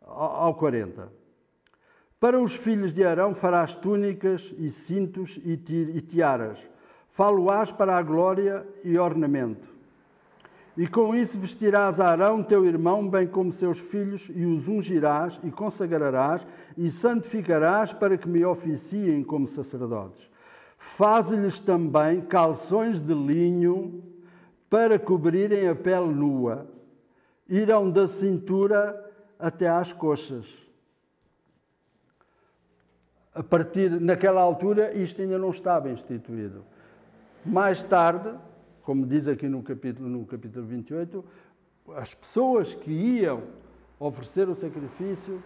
ao 0.00 0.54
40. 0.54 1.23
Para 2.18 2.40
os 2.40 2.54
filhos 2.54 2.92
de 2.92 3.04
Arão 3.04 3.34
farás 3.34 3.74
túnicas 3.74 4.54
e 4.56 4.70
cintos 4.70 5.38
e 5.44 5.56
tiaras, 6.00 6.70
falo-ás 7.10 7.70
para 7.70 7.96
a 7.96 8.02
glória 8.02 8.66
e 8.82 8.98
ornamento. 8.98 9.74
E 10.76 10.88
com 10.88 11.14
isso 11.14 11.38
vestirás 11.38 12.00
Arão, 12.00 12.42
teu 12.42 12.66
irmão, 12.66 13.08
bem 13.08 13.28
como 13.28 13.52
seus 13.52 13.78
filhos, 13.78 14.28
e 14.34 14.44
os 14.44 14.66
ungirás 14.66 15.38
e 15.44 15.50
consagrarás 15.50 16.44
e 16.76 16.90
santificarás 16.90 17.92
para 17.92 18.18
que 18.18 18.28
me 18.28 18.44
oficiem 18.44 19.22
como 19.22 19.46
sacerdotes. 19.46 20.28
Faze-lhes 20.76 21.60
também 21.60 22.20
calções 22.20 23.00
de 23.00 23.14
linho 23.14 24.02
para 24.68 24.98
cobrirem 24.98 25.68
a 25.68 25.74
pele 25.74 26.12
nua. 26.12 26.66
Irão 27.48 27.88
da 27.88 28.08
cintura 28.08 29.00
até 29.38 29.68
às 29.68 29.92
coxas. 29.92 30.63
A 33.34 33.42
partir 33.42 34.00
naquela 34.00 34.40
altura 34.40 34.96
isto 34.96 35.20
ainda 35.20 35.38
não 35.38 35.50
estava 35.50 35.90
instituído. 35.90 36.64
Mais 37.44 37.82
tarde, 37.82 38.32
como 38.82 39.04
diz 39.04 39.26
aqui 39.26 39.48
no 39.48 39.62
capítulo, 39.62 40.08
no 40.08 40.24
capítulo 40.24 40.64
28, 40.64 41.24
as 41.96 42.14
pessoas 42.14 42.74
que 42.74 42.90
iam 42.90 43.42
oferecer 43.98 44.48
o 44.48 44.54
sacrifício 44.54 45.42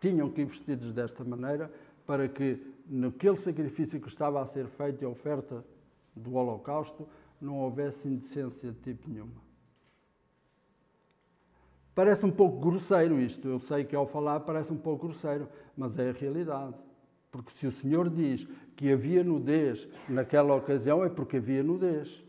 tinham 0.00 0.30
que 0.30 0.42
ir 0.42 0.46
vestidos 0.46 0.92
desta 0.92 1.22
maneira 1.24 1.70
para 2.06 2.26
que 2.26 2.58
naquele 2.88 3.36
sacrifício 3.36 4.00
que 4.00 4.08
estava 4.08 4.40
a 4.40 4.46
ser 4.46 4.66
feito 4.66 5.02
e 5.02 5.04
a 5.04 5.08
oferta 5.08 5.62
do 6.16 6.34
holocausto 6.34 7.06
não 7.40 7.58
houvesse 7.58 8.08
indecência 8.08 8.72
de 8.72 8.78
tipo 8.78 9.10
nenhuma. 9.10 9.47
Parece 11.98 12.24
um 12.24 12.30
pouco 12.30 12.60
grosseiro 12.60 13.18
isto, 13.18 13.48
eu 13.48 13.58
sei 13.58 13.82
que 13.82 13.96
ao 13.96 14.06
falar 14.06 14.38
parece 14.38 14.72
um 14.72 14.76
pouco 14.76 15.08
grosseiro, 15.08 15.48
mas 15.76 15.98
é 15.98 16.10
a 16.10 16.12
realidade. 16.12 16.76
Porque 17.28 17.50
se 17.50 17.66
o 17.66 17.72
Senhor 17.72 18.08
diz 18.08 18.46
que 18.76 18.92
havia 18.92 19.24
nudez 19.24 19.84
naquela 20.08 20.54
ocasião, 20.54 21.04
é 21.04 21.08
porque 21.08 21.38
havia 21.38 21.60
nudez. 21.60 22.22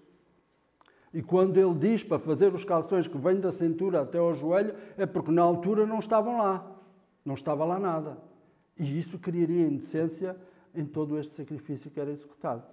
E 1.14 1.22
quando 1.22 1.56
ele 1.56 1.76
diz 1.76 2.04
para 2.04 2.18
fazer 2.18 2.52
os 2.52 2.66
calções 2.66 3.08
que 3.08 3.16
vêm 3.20 3.40
da 3.40 3.52
cintura 3.52 4.02
até 4.02 4.18
ao 4.18 4.34
joelho, 4.34 4.74
é 4.98 5.06
porque 5.06 5.30
na 5.30 5.44
altura 5.44 5.86
não 5.86 6.00
estavam 6.00 6.40
lá. 6.40 6.66
Não 7.24 7.36
estava 7.36 7.64
lá 7.64 7.78
nada. 7.78 8.18
E 8.76 8.98
isso 8.98 9.20
criaria 9.20 9.68
indecência 9.68 10.36
em 10.74 10.84
todo 10.84 11.16
este 11.16 11.36
sacrifício 11.36 11.92
que 11.92 12.00
era 12.00 12.10
executado. 12.10 12.64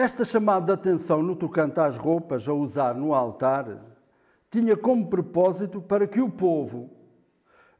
Esta 0.00 0.24
chamada 0.24 0.64
de 0.64 0.72
atenção 0.74 1.24
no 1.24 1.34
tocante 1.34 1.80
às 1.80 1.98
roupas 1.98 2.48
a 2.48 2.52
usar 2.52 2.94
no 2.94 3.12
altar 3.12 3.84
tinha 4.48 4.76
como 4.76 5.10
propósito 5.10 5.80
para 5.80 6.06
que 6.06 6.20
o 6.20 6.30
povo 6.30 6.88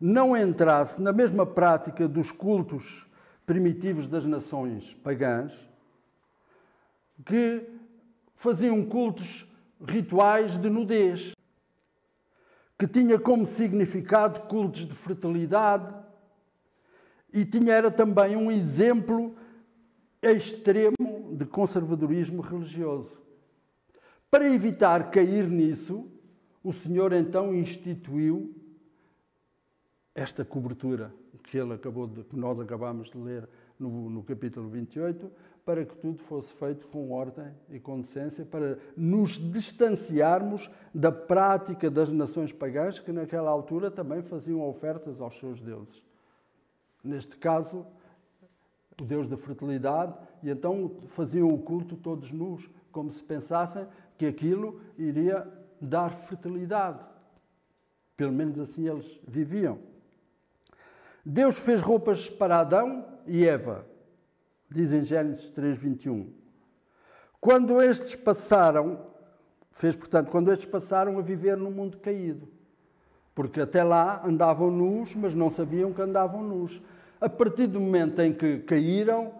não 0.00 0.36
entrasse 0.36 1.00
na 1.00 1.12
mesma 1.12 1.46
prática 1.46 2.08
dos 2.08 2.32
cultos 2.32 3.08
primitivos 3.46 4.08
das 4.08 4.24
nações 4.24 4.94
pagãs, 4.94 5.70
que 7.24 7.70
faziam 8.34 8.84
cultos 8.84 9.46
rituais 9.86 10.56
de 10.56 10.68
nudez, 10.68 11.36
que 12.76 12.88
tinha 12.88 13.16
como 13.16 13.46
significado 13.46 14.40
cultos 14.48 14.88
de 14.88 14.94
fertilidade 14.96 15.94
e 17.32 17.44
tinha 17.44 17.74
era 17.74 17.92
também 17.92 18.34
um 18.34 18.50
exemplo 18.50 19.36
extremo 20.20 20.96
de 21.38 21.46
conservadorismo 21.46 22.42
religioso. 22.42 23.16
Para 24.28 24.52
evitar 24.52 25.10
cair 25.10 25.48
nisso, 25.48 26.10
o 26.62 26.72
Senhor 26.72 27.12
então 27.12 27.54
instituiu 27.54 28.54
esta 30.14 30.44
cobertura 30.44 31.14
que 31.44 31.56
ele 31.56 31.72
acabou 31.72 32.06
de, 32.06 32.24
que 32.24 32.36
nós 32.36 32.60
acabamos 32.60 33.10
de 33.10 33.16
ler 33.16 33.48
no, 33.78 34.10
no 34.10 34.22
capítulo 34.22 34.68
28, 34.68 35.30
para 35.64 35.84
que 35.84 35.96
tudo 35.96 36.18
fosse 36.18 36.52
feito 36.54 36.88
com 36.88 37.10
ordem 37.12 37.46
e 37.70 37.78
com 37.78 38.00
decência, 38.00 38.44
para 38.44 38.78
nos 38.96 39.38
distanciarmos 39.38 40.68
da 40.92 41.12
prática 41.12 41.90
das 41.90 42.10
nações 42.10 42.52
pagãs 42.52 42.98
que 42.98 43.12
naquela 43.12 43.50
altura 43.50 43.90
também 43.90 44.22
faziam 44.22 44.60
ofertas 44.68 45.20
aos 45.20 45.38
seus 45.38 45.60
deuses. 45.60 46.02
Neste 47.02 47.36
caso, 47.36 47.86
o 49.00 49.04
deus 49.04 49.28
da 49.28 49.36
fertilidade, 49.36 50.14
e 50.42 50.50
então 50.50 50.96
faziam 51.08 51.48
o 51.48 51.58
culto 51.58 51.96
todos 51.96 52.32
nus, 52.32 52.68
como 52.90 53.10
se 53.12 53.22
pensassem 53.22 53.86
que 54.16 54.26
aquilo 54.26 54.80
iria 54.96 55.46
dar 55.80 56.10
fertilidade. 56.10 57.04
Pelo 58.16 58.32
menos 58.32 58.58
assim 58.58 58.88
eles 58.88 59.20
viviam. 59.26 59.78
Deus 61.24 61.58
fez 61.58 61.80
roupas 61.80 62.28
para 62.28 62.60
Adão 62.60 63.06
e 63.26 63.46
Eva, 63.46 63.86
diz 64.68 64.92
em 64.92 65.02
Gênesis 65.02 65.50
3:21. 65.50 66.32
Quando 67.40 67.80
estes 67.80 68.16
passaram, 68.16 69.06
fez 69.70 69.94
portanto, 69.94 70.30
quando 70.30 70.50
estes 70.50 70.66
passaram 70.66 71.18
a 71.18 71.22
viver 71.22 71.56
num 71.56 71.70
mundo 71.70 71.98
caído, 71.98 72.48
porque 73.34 73.60
até 73.60 73.84
lá 73.84 74.26
andavam 74.26 74.70
nus, 74.70 75.14
mas 75.14 75.34
não 75.34 75.48
sabiam 75.48 75.92
que 75.92 76.02
andavam 76.02 76.42
nus. 76.42 76.82
A 77.20 77.28
partir 77.28 77.66
do 77.66 77.80
momento 77.80 78.20
em 78.20 78.32
que 78.32 78.58
caíram, 78.60 79.32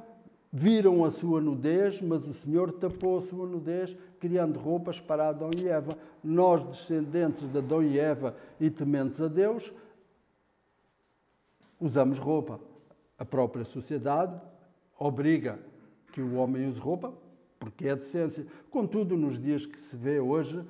viram 0.53 1.05
a 1.05 1.11
sua 1.11 1.41
nudez, 1.41 2.01
mas 2.01 2.27
o 2.27 2.35
Senhor 2.35 2.73
tapou 2.73 3.19
a 3.19 3.23
sua 3.23 3.47
nudez, 3.47 3.97
criando 4.19 4.59
roupas 4.59 4.99
para 5.01 5.29
Adão 5.29 5.51
e 5.57 5.69
Eva. 5.69 5.97
Nós, 6.23 6.65
descendentes 6.65 7.51
de 7.51 7.59
Adão 7.59 7.83
e 7.83 7.99
Eva 7.99 8.35
e 8.59 8.69
tementes 8.69 9.21
a 9.21 9.29
Deus, 9.29 9.73
usamos 11.81 12.19
roupa. 12.19 12.61
A 13.17 13.25
própria 13.25 13.65
sociedade 13.65 14.41
obriga 14.99 15.59
que 16.13 16.21
o 16.21 16.35
homem 16.35 16.69
use 16.69 16.81
roupa, 16.81 17.13
porque 17.61 17.87
é 17.87 17.95
decência. 17.95 18.45
Contudo, 18.71 19.17
nos 19.17 19.41
dias 19.41 19.67
que 19.67 19.79
se 19.79 19.97
vê 19.97 20.19
hoje, 20.19 20.65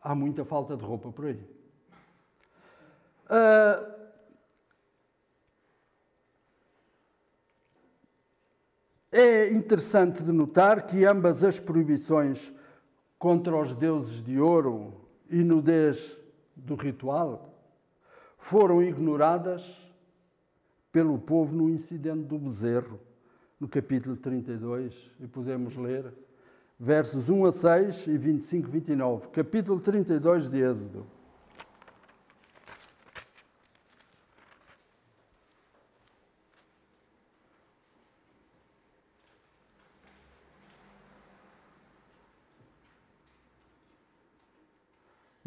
há 0.00 0.14
muita 0.14 0.44
falta 0.44 0.76
de 0.76 0.84
roupa 0.84 1.10
por 1.12 1.26
aí. 1.26 1.40
Uh, 3.26 3.99
é 9.12 9.52
interessante 9.52 10.22
de 10.22 10.30
notar 10.30 10.86
que 10.86 11.04
ambas 11.04 11.42
as 11.42 11.58
proibições 11.58 12.54
contra 13.18 13.56
os 13.56 13.74
deuses 13.74 14.22
de 14.22 14.40
ouro 14.40 14.94
e 15.28 15.42
nudez 15.42 16.20
do 16.54 16.74
ritual 16.74 17.54
foram 18.38 18.82
ignoradas 18.82 19.64
pelo 20.92 21.18
povo 21.18 21.54
no 21.54 21.68
incidente 21.68 22.24
do 22.24 22.38
bezerro, 22.38 22.98
no 23.58 23.68
capítulo 23.68 24.16
32, 24.16 25.10
e 25.20 25.26
podemos 25.26 25.76
ler 25.76 26.12
versos 26.78 27.28
1 27.28 27.44
a 27.44 27.52
6 27.52 28.06
e 28.06 28.16
25 28.16 28.68
e 28.68 28.70
29, 28.70 29.28
capítulo 29.28 29.78
32 29.78 30.48
de 30.48 30.62
Êxodo. 30.62 31.19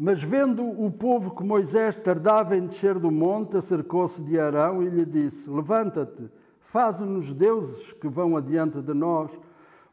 Mas 0.04 0.22
vendo 0.22 0.62
o 0.62 0.90
povo 0.90 1.34
que 1.34 1.42
Moisés 1.42 1.96
tardava 1.96 2.54
em 2.54 2.66
descer 2.66 2.98
do 2.98 3.10
monte, 3.10 3.56
acercou-se 3.56 4.22
de 4.22 4.38
Arão 4.38 4.82
e 4.82 4.90
lhe 4.90 5.06
disse: 5.06 5.48
Levanta-te, 5.48 6.30
faze-nos 6.60 7.32
deuses 7.32 7.90
que 7.94 8.06
vão 8.06 8.36
adiante 8.36 8.82
de 8.82 8.92
nós, 8.92 9.32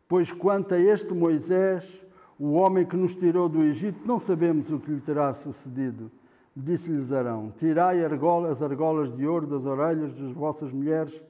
pois 0.10 0.34
quanto 0.34 0.74
a 0.74 0.78
este 0.78 1.13
Moisés, 1.13 2.06
o 2.38 2.52
homem 2.52 2.86
que 2.86 2.97
nos 2.97 3.15
tirou 3.15 3.47
do 3.47 3.63
Egito, 3.63 4.06
não 4.06 4.19
sabemos 4.19 4.69
o 4.69 4.80
que 4.80 4.91
lhe 4.91 5.00
terá 5.00 5.32
sucedido. 5.32 6.12
Disse-lhes 6.54 7.13
Arão: 7.13 7.54
Tirai 7.58 8.04
as 8.04 8.62
argolas 8.62 9.13
de 9.13 9.26
ouro 9.26 9.47
das 9.47 9.63
orelhas 9.63 10.12
das 10.12 10.34
vossas 10.34 10.74
mulheres, 10.74 11.24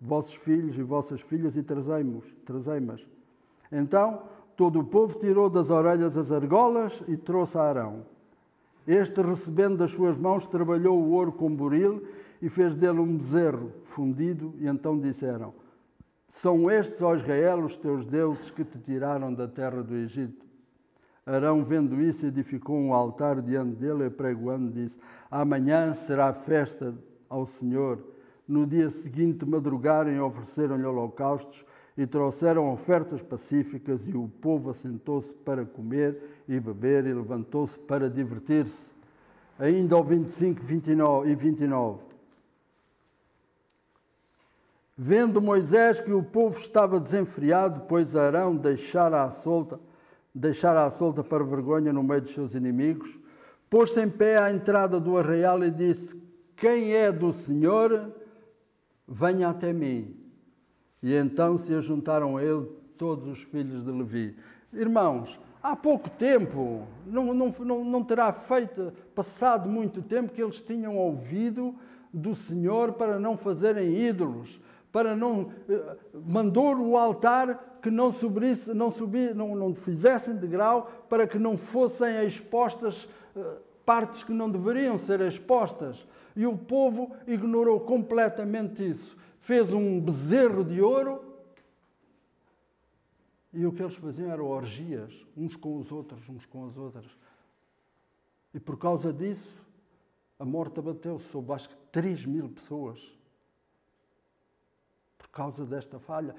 vossos 0.00 0.34
filhos 0.34 0.76
e 0.76 0.82
vossas 0.82 1.20
filhas, 1.20 1.56
e 1.56 1.62
trazei-mas. 1.62 3.06
Então 3.70 4.22
todo 4.56 4.80
o 4.80 4.84
povo 4.84 5.16
tirou 5.20 5.48
das 5.48 5.70
orelhas 5.70 6.18
as 6.18 6.32
argolas 6.32 7.00
e 7.06 7.16
trouxe 7.16 7.56
a 7.56 7.62
Arão. 7.62 8.13
Este, 8.86 9.22
recebendo 9.22 9.78
das 9.78 9.92
suas 9.92 10.18
mãos, 10.18 10.46
trabalhou 10.46 10.98
o 10.98 11.10
ouro 11.10 11.32
com 11.32 11.54
buril 11.54 12.02
e 12.40 12.48
fez 12.50 12.74
dele 12.74 13.00
um 13.00 13.16
bezerro 13.16 13.72
fundido. 13.84 14.54
E 14.58 14.66
então 14.66 14.98
disseram: 14.98 15.54
São 16.28 16.70
estes, 16.70 17.00
ó 17.00 17.14
Israel, 17.14 17.64
os 17.64 17.76
teus 17.76 18.04
deuses 18.04 18.50
que 18.50 18.64
te 18.64 18.78
tiraram 18.78 19.32
da 19.32 19.48
terra 19.48 19.82
do 19.82 19.94
Egito. 19.94 20.44
Arão, 21.24 21.64
vendo 21.64 22.02
isso, 22.02 22.26
edificou 22.26 22.76
um 22.76 22.92
altar 22.92 23.40
diante 23.40 23.76
dele 23.76 24.04
e 24.04 24.10
pregoando, 24.10 24.70
disse: 24.70 24.98
Amanhã 25.30 25.94
será 25.94 26.34
festa 26.34 26.94
ao 27.30 27.46
Senhor. 27.46 27.98
No 28.46 28.66
dia 28.66 28.90
seguinte, 28.90 29.46
madrugaram 29.46 30.12
e 30.12 30.20
ofereceram-lhe 30.20 30.84
holocaustos 30.84 31.64
e 31.96 32.06
trouxeram 32.06 32.72
ofertas 32.72 33.22
pacíficas, 33.22 34.08
e 34.08 34.16
o 34.16 34.28
povo 34.28 34.70
assentou-se 34.70 35.34
para 35.34 35.64
comer 35.64 36.42
e 36.48 36.58
beber 36.58 37.06
e 37.06 37.14
levantou-se 37.14 37.78
para 37.78 38.10
divertir-se. 38.10 38.92
Ainda 39.58 39.94
ao 39.94 40.02
25 40.02 40.62
29 40.62 41.30
e 41.30 41.34
29. 41.34 42.00
Vendo 44.96 45.40
Moisés 45.40 46.00
que 46.00 46.12
o 46.12 46.22
povo 46.22 46.58
estava 46.58 46.98
desenfreado, 46.98 47.82
pois 47.82 48.16
Arão 48.16 48.56
deixara 48.56 49.22
à 49.22 49.30
solta 49.30 49.78
deixara 50.34 50.84
a 50.84 50.90
solta 50.90 51.22
para 51.22 51.44
vergonha 51.44 51.92
no 51.92 52.02
meio 52.02 52.20
dos 52.20 52.32
seus 52.32 52.54
inimigos, 52.54 53.18
pôs-se 53.70 54.02
em 54.02 54.10
pé 54.10 54.38
à 54.38 54.50
entrada 54.50 54.98
do 54.98 55.16
arraial 55.16 55.62
e 55.62 55.70
disse: 55.70 56.20
Quem 56.56 56.92
é 56.92 57.12
do 57.12 57.32
Senhor, 57.32 58.12
venha 59.06 59.48
até 59.48 59.72
mim. 59.72 60.23
E 61.04 61.14
então 61.14 61.58
se 61.58 61.74
ajuntaram 61.74 62.38
a 62.38 62.42
ele 62.42 62.66
todos 62.96 63.28
os 63.28 63.42
filhos 63.42 63.84
de 63.84 63.90
Levi. 63.90 64.34
Irmãos, 64.72 65.38
há 65.62 65.76
pouco 65.76 66.08
tempo, 66.08 66.86
não, 67.06 67.34
não, 67.34 67.54
não, 67.60 67.84
não 67.84 68.02
terá 68.02 68.32
feito, 68.32 68.90
passado 69.14 69.68
muito 69.68 70.00
tempo, 70.00 70.32
que 70.32 70.42
eles 70.42 70.62
tinham 70.62 70.96
ouvido 70.96 71.74
do 72.10 72.34
Senhor 72.34 72.94
para 72.94 73.18
não 73.18 73.36
fazerem 73.36 73.94
ídolos, 73.94 74.58
para 74.90 75.14
não. 75.14 75.50
Eh, 75.68 75.96
mandou 76.24 76.74
o 76.78 76.96
altar 76.96 77.80
que 77.82 77.90
não 77.90 78.10
subisse, 78.10 78.72
não, 78.72 78.90
subir, 78.90 79.34
não, 79.34 79.54
não 79.54 79.74
fizessem 79.74 80.34
degrau, 80.34 80.90
para 81.10 81.26
que 81.26 81.38
não 81.38 81.58
fossem 81.58 82.26
expostas 82.26 83.06
eh, 83.36 83.40
partes 83.84 84.22
que 84.22 84.32
não 84.32 84.50
deveriam 84.50 84.96
ser 84.96 85.20
expostas. 85.20 86.06
E 86.34 86.46
o 86.46 86.56
povo 86.56 87.12
ignorou 87.26 87.78
completamente 87.80 88.88
isso. 88.88 89.14
Fez 89.44 89.72
um 89.72 90.00
bezerro 90.00 90.64
de 90.64 90.80
ouro 90.82 91.22
e 93.52 93.64
o 93.64 93.72
que 93.72 93.82
eles 93.82 93.94
faziam 93.94 94.30
eram 94.30 94.46
orgias, 94.46 95.24
uns 95.36 95.54
com 95.54 95.78
os 95.78 95.92
outros, 95.92 96.28
uns 96.28 96.44
com 96.44 96.66
as 96.66 96.76
outras. 96.76 97.06
E 98.52 98.58
por 98.58 98.76
causa 98.76 99.12
disso, 99.12 99.56
a 100.38 100.44
morte 100.44 100.78
abateu 100.78 101.18
sobre 101.18 101.52
acho 101.52 101.68
que 101.68 101.76
3 101.92 102.26
mil 102.26 102.48
pessoas 102.48 103.14
causa 105.34 105.66
desta 105.66 105.98
falha. 105.98 106.34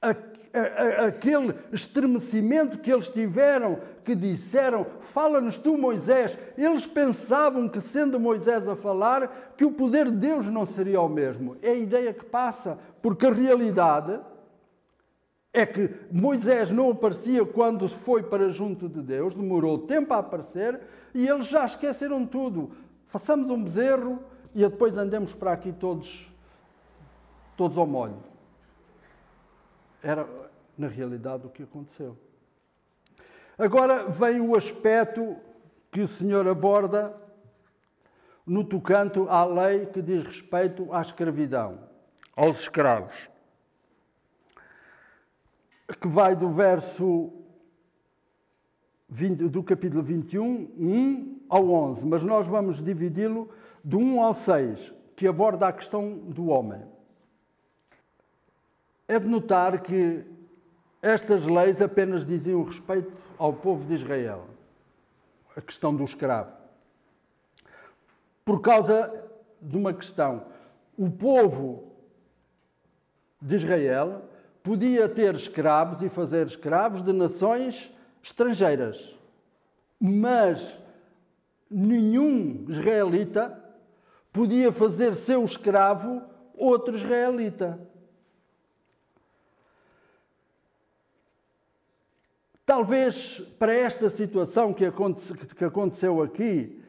Aquele 0.00 1.54
estremecimento 1.72 2.78
que 2.78 2.90
eles 2.90 3.10
tiveram, 3.10 3.80
que 4.04 4.14
disseram, 4.14 4.86
fala-nos 5.00 5.58
tu, 5.58 5.76
Moisés. 5.76 6.38
Eles 6.56 6.86
pensavam 6.86 7.68
que, 7.68 7.80
sendo 7.80 8.18
Moisés 8.18 8.66
a 8.66 8.74
falar, 8.74 9.54
que 9.56 9.64
o 9.64 9.72
poder 9.72 10.06
de 10.06 10.16
Deus 10.16 10.46
não 10.46 10.66
seria 10.66 11.00
o 11.00 11.08
mesmo. 11.08 11.56
É 11.60 11.70
a 11.70 11.74
ideia 11.74 12.14
que 12.14 12.24
passa, 12.24 12.78
porque 13.02 13.26
a 13.26 13.32
realidade 13.32 14.18
é 15.52 15.66
que 15.66 15.90
Moisés 16.10 16.70
não 16.70 16.90
aparecia 16.90 17.44
quando 17.44 17.88
foi 17.88 18.22
para 18.22 18.48
junto 18.50 18.88
de 18.88 19.02
Deus, 19.02 19.34
demorou 19.34 19.78
tempo 19.78 20.14
a 20.14 20.18
aparecer 20.18 20.80
e 21.14 21.26
eles 21.26 21.46
já 21.46 21.64
esqueceram 21.64 22.24
tudo. 22.26 22.70
Façamos 23.06 23.50
um 23.50 23.62
bezerro 23.62 24.22
e 24.54 24.60
depois 24.60 24.96
andemos 24.96 25.34
para 25.34 25.52
aqui 25.52 25.72
todos 25.72 26.28
todos 27.56 27.76
ao 27.76 27.86
molho. 27.86 28.27
Era, 30.02 30.28
na 30.76 30.88
realidade, 30.88 31.46
o 31.46 31.50
que 31.50 31.62
aconteceu. 31.62 32.16
Agora 33.58 34.08
vem 34.08 34.40
o 34.40 34.54
aspecto 34.54 35.36
que 35.90 36.00
o 36.00 36.08
Senhor 36.08 36.46
aborda 36.46 37.14
no 38.46 38.64
tocante 38.64 39.18
à 39.28 39.44
lei 39.44 39.86
que 39.86 40.00
diz 40.00 40.24
respeito 40.24 40.92
à 40.92 41.02
escravidão, 41.02 41.80
aos 42.36 42.60
escravos. 42.60 43.14
Que 46.00 46.06
vai 46.06 46.36
do 46.36 46.50
verso 46.50 47.32
20, 49.08 49.48
do 49.48 49.62
capítulo 49.62 50.02
21, 50.02 50.70
1 50.78 51.40
ao 51.48 51.68
11, 51.68 52.06
mas 52.06 52.22
nós 52.22 52.46
vamos 52.46 52.82
dividi-lo 52.82 53.50
do 53.82 53.98
1 53.98 54.22
ao 54.22 54.34
6, 54.34 54.94
que 55.16 55.26
aborda 55.26 55.66
a 55.66 55.72
questão 55.72 56.14
do 56.14 56.48
homem. 56.48 56.82
É 59.08 59.18
de 59.18 59.26
notar 59.26 59.82
que 59.82 60.22
estas 61.00 61.46
leis 61.46 61.80
apenas 61.80 62.26
diziam 62.26 62.62
respeito 62.62 63.10
ao 63.38 63.52
povo 63.52 63.84
de 63.86 63.94
Israel, 63.94 64.44
a 65.56 65.60
questão 65.60 65.94
do 65.94 66.04
escravo. 66.04 66.52
Por 68.44 68.60
causa 68.60 69.12
de 69.60 69.76
uma 69.76 69.94
questão, 69.94 70.46
o 70.96 71.10
povo 71.10 71.92
de 73.40 73.56
Israel 73.56 74.22
podia 74.62 75.08
ter 75.08 75.34
escravos 75.34 76.02
e 76.02 76.08
fazer 76.08 76.46
escravos 76.46 77.02
de 77.02 77.12
nações 77.12 77.90
estrangeiras, 78.22 79.16
mas 80.00 80.76
nenhum 81.70 82.66
israelita 82.68 83.58
podia 84.32 84.72
fazer 84.72 85.14
seu 85.14 85.44
escravo 85.44 86.22
outro 86.54 86.96
israelita. 86.96 87.78
Talvez 92.68 93.40
para 93.58 93.72
esta 93.72 94.10
situação 94.10 94.74
que, 94.74 94.84
aconteceu 94.84 96.22
aqui, 96.22 96.84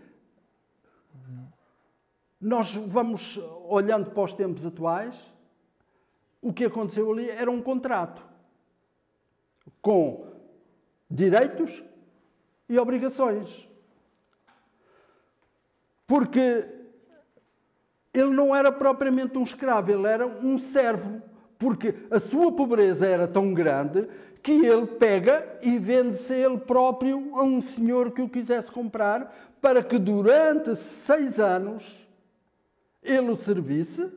nós 2.38 2.76
vamos 2.76 3.38
olhando 3.64 4.12
para 4.12 4.24
os 4.24 4.34
tempos 4.34 4.66
atuais, 4.66 5.16
o 6.42 6.52
que 6.52 6.66
aconteceu 6.66 7.10
ali 7.10 7.30
era 7.30 7.50
um 7.50 7.62
contrato 7.62 8.22
com 9.82 10.28
direitos 11.10 11.82
e 12.68 12.78
obrigações. 12.78 13.66
Porque 16.06 16.68
ele 18.14 18.32
não 18.32 18.54
era 18.54 18.70
propriamente 18.70 19.38
um 19.38 19.44
escravo, 19.44 19.92
ele 19.92 20.08
era 20.08 20.28
um 20.28 20.58
servo. 20.58 21.22
Porque 21.60 21.94
a 22.10 22.20
sua 22.20 22.52
pobreza 22.54 23.06
era 23.06 23.28
tão 23.28 23.54
grande 23.54 24.08
que 24.42 24.66
ele 24.66 24.88
pega 24.88 25.60
e 25.62 25.78
vende-se 25.78 26.34
ele 26.34 26.58
próprio 26.58 27.36
a 27.36 27.44
um 27.44 27.62
senhor 27.62 28.12
que 28.12 28.22
o 28.22 28.30
quisesse 28.30 28.72
comprar, 28.72 29.36
para 29.62 29.84
que 29.84 30.00
durante 30.00 30.76
seis 30.78 31.38
anos 31.38 32.08
ele 33.04 33.30
o 33.30 33.36
servisse 33.36 34.10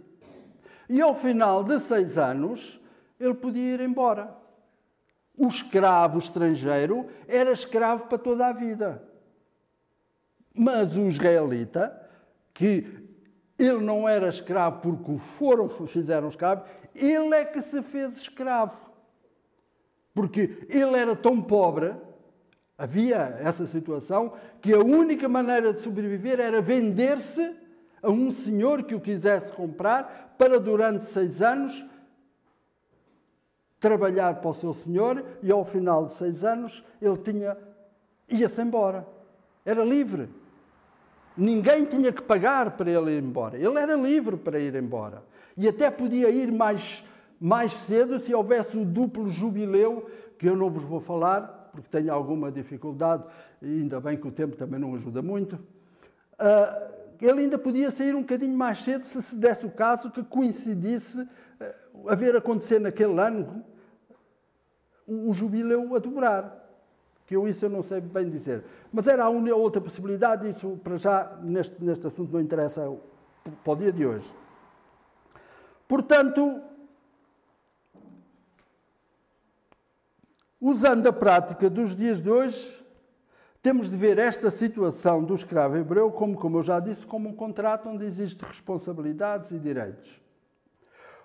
e 0.88 1.00
ao 1.00 1.14
final 1.14 1.64
de 1.64 1.80
seis 1.80 2.16
anos 2.16 2.80
ele 3.18 3.34
podia 3.34 3.74
ir 3.74 3.80
embora. 3.80 4.36
O 5.36 5.48
escravo 5.48 6.18
estrangeiro 6.18 7.08
era 7.26 7.50
escravo 7.52 8.06
para 8.06 8.18
toda 8.18 8.46
a 8.46 8.52
vida. 8.52 9.02
Mas 10.54 10.96
o 10.96 11.08
israelita, 11.08 11.98
que 12.52 12.86
ele 13.58 13.80
não 13.80 14.08
era 14.08 14.28
escravo 14.28 14.80
porque 14.80 15.10
o 15.10 15.18
foram, 15.18 15.68
fizeram 15.68 16.28
escravo, 16.28 16.64
ele 16.94 17.34
é 17.34 17.44
que 17.44 17.62
se 17.62 17.82
fez 17.82 18.16
escravo. 18.16 18.90
Porque 20.14 20.66
ele 20.68 20.96
era 20.96 21.16
tão 21.16 21.40
pobre, 21.40 21.94
havia 22.76 23.38
essa 23.40 23.66
situação, 23.66 24.34
que 24.60 24.72
a 24.72 24.80
única 24.80 25.28
maneira 25.28 25.72
de 25.72 25.80
sobreviver 25.80 26.38
era 26.38 26.60
vender-se 26.60 27.56
a 28.02 28.10
um 28.10 28.30
senhor 28.30 28.82
que 28.82 28.94
o 28.94 29.00
quisesse 29.00 29.52
comprar 29.52 30.34
para, 30.36 30.58
durante 30.58 31.04
seis 31.06 31.40
anos, 31.40 31.84
trabalhar 33.78 34.40
para 34.40 34.50
o 34.50 34.54
seu 34.54 34.74
senhor 34.74 35.24
e, 35.42 35.50
ao 35.50 35.64
final 35.64 36.06
de 36.06 36.14
seis 36.14 36.44
anos, 36.44 36.84
ele 37.00 37.16
tinha 37.16 37.56
ia-se 38.32 38.60
embora. 38.62 39.06
Era 39.64 39.84
livre. 39.84 40.28
Ninguém 41.36 41.84
tinha 41.84 42.12
que 42.12 42.22
pagar 42.22 42.72
para 42.72 42.90
ele 42.90 43.16
ir 43.16 43.22
embora. 43.22 43.56
Ele 43.56 43.78
era 43.78 43.94
livre 43.96 44.36
para 44.36 44.58
ir 44.58 44.74
embora. 44.74 45.22
E 45.56 45.68
até 45.68 45.90
podia 45.90 46.30
ir 46.30 46.52
mais 46.52 47.02
mais 47.42 47.72
cedo, 47.72 48.20
se 48.20 48.32
houvesse 48.32 48.78
o 48.78 48.84
duplo 48.84 49.28
jubileu, 49.28 50.08
que 50.38 50.48
eu 50.48 50.54
não 50.54 50.70
vos 50.70 50.84
vou 50.84 51.00
falar, 51.00 51.70
porque 51.72 51.88
tenho 51.90 52.12
alguma 52.12 52.52
dificuldade, 52.52 53.24
e 53.60 53.80
ainda 53.80 54.00
bem 54.00 54.16
que 54.16 54.28
o 54.28 54.30
tempo 54.30 54.56
também 54.56 54.78
não 54.78 54.94
ajuda 54.94 55.20
muito, 55.20 55.54
uh, 55.54 56.92
ele 57.20 57.40
ainda 57.40 57.58
podia 57.58 57.90
sair 57.90 58.14
um 58.14 58.20
bocadinho 58.20 58.56
mais 58.56 58.78
cedo 58.84 59.04
se 59.04 59.20
se 59.20 59.34
desse 59.34 59.66
o 59.66 59.72
caso 59.72 60.12
que 60.12 60.22
coincidisse 60.22 61.18
uh, 61.18 62.08
haver 62.08 62.36
acontecer 62.36 62.78
naquele 62.78 63.20
ano 63.20 63.64
o, 65.04 65.30
o 65.30 65.34
jubileu 65.34 65.96
a 65.96 65.98
dobrar 65.98 66.61
que 67.26 67.36
eu 67.36 67.46
isso 67.46 67.64
eu 67.64 67.70
não 67.70 67.82
sei 67.82 68.00
bem 68.00 68.28
dizer. 68.28 68.64
Mas 68.92 69.06
era 69.06 69.24
a 69.24 69.30
única 69.30 69.56
outra 69.56 69.80
possibilidade, 69.80 70.48
isso 70.48 70.78
para 70.82 70.96
já 70.96 71.38
neste, 71.42 71.82
neste 71.82 72.06
assunto 72.06 72.32
não 72.32 72.40
interessa 72.40 72.92
para 73.64 73.72
o 73.72 73.76
dia 73.76 73.92
de 73.92 74.06
hoje. 74.06 74.32
Portanto, 75.88 76.62
usando 80.60 81.06
a 81.06 81.12
prática 81.12 81.68
dos 81.68 81.94
dias 81.94 82.20
de 82.20 82.30
hoje, 82.30 82.82
temos 83.62 83.88
de 83.88 83.96
ver 83.96 84.18
esta 84.18 84.50
situação 84.50 85.22
do 85.22 85.34
escravo 85.34 85.76
hebreu 85.76 86.10
como, 86.10 86.36
como 86.36 86.58
eu 86.58 86.62
já 86.62 86.80
disse, 86.80 87.06
como 87.06 87.28
um 87.28 87.34
contrato 87.34 87.88
onde 87.88 88.04
existem 88.04 88.46
responsabilidades 88.48 89.52
e 89.52 89.58
direitos. 89.58 90.20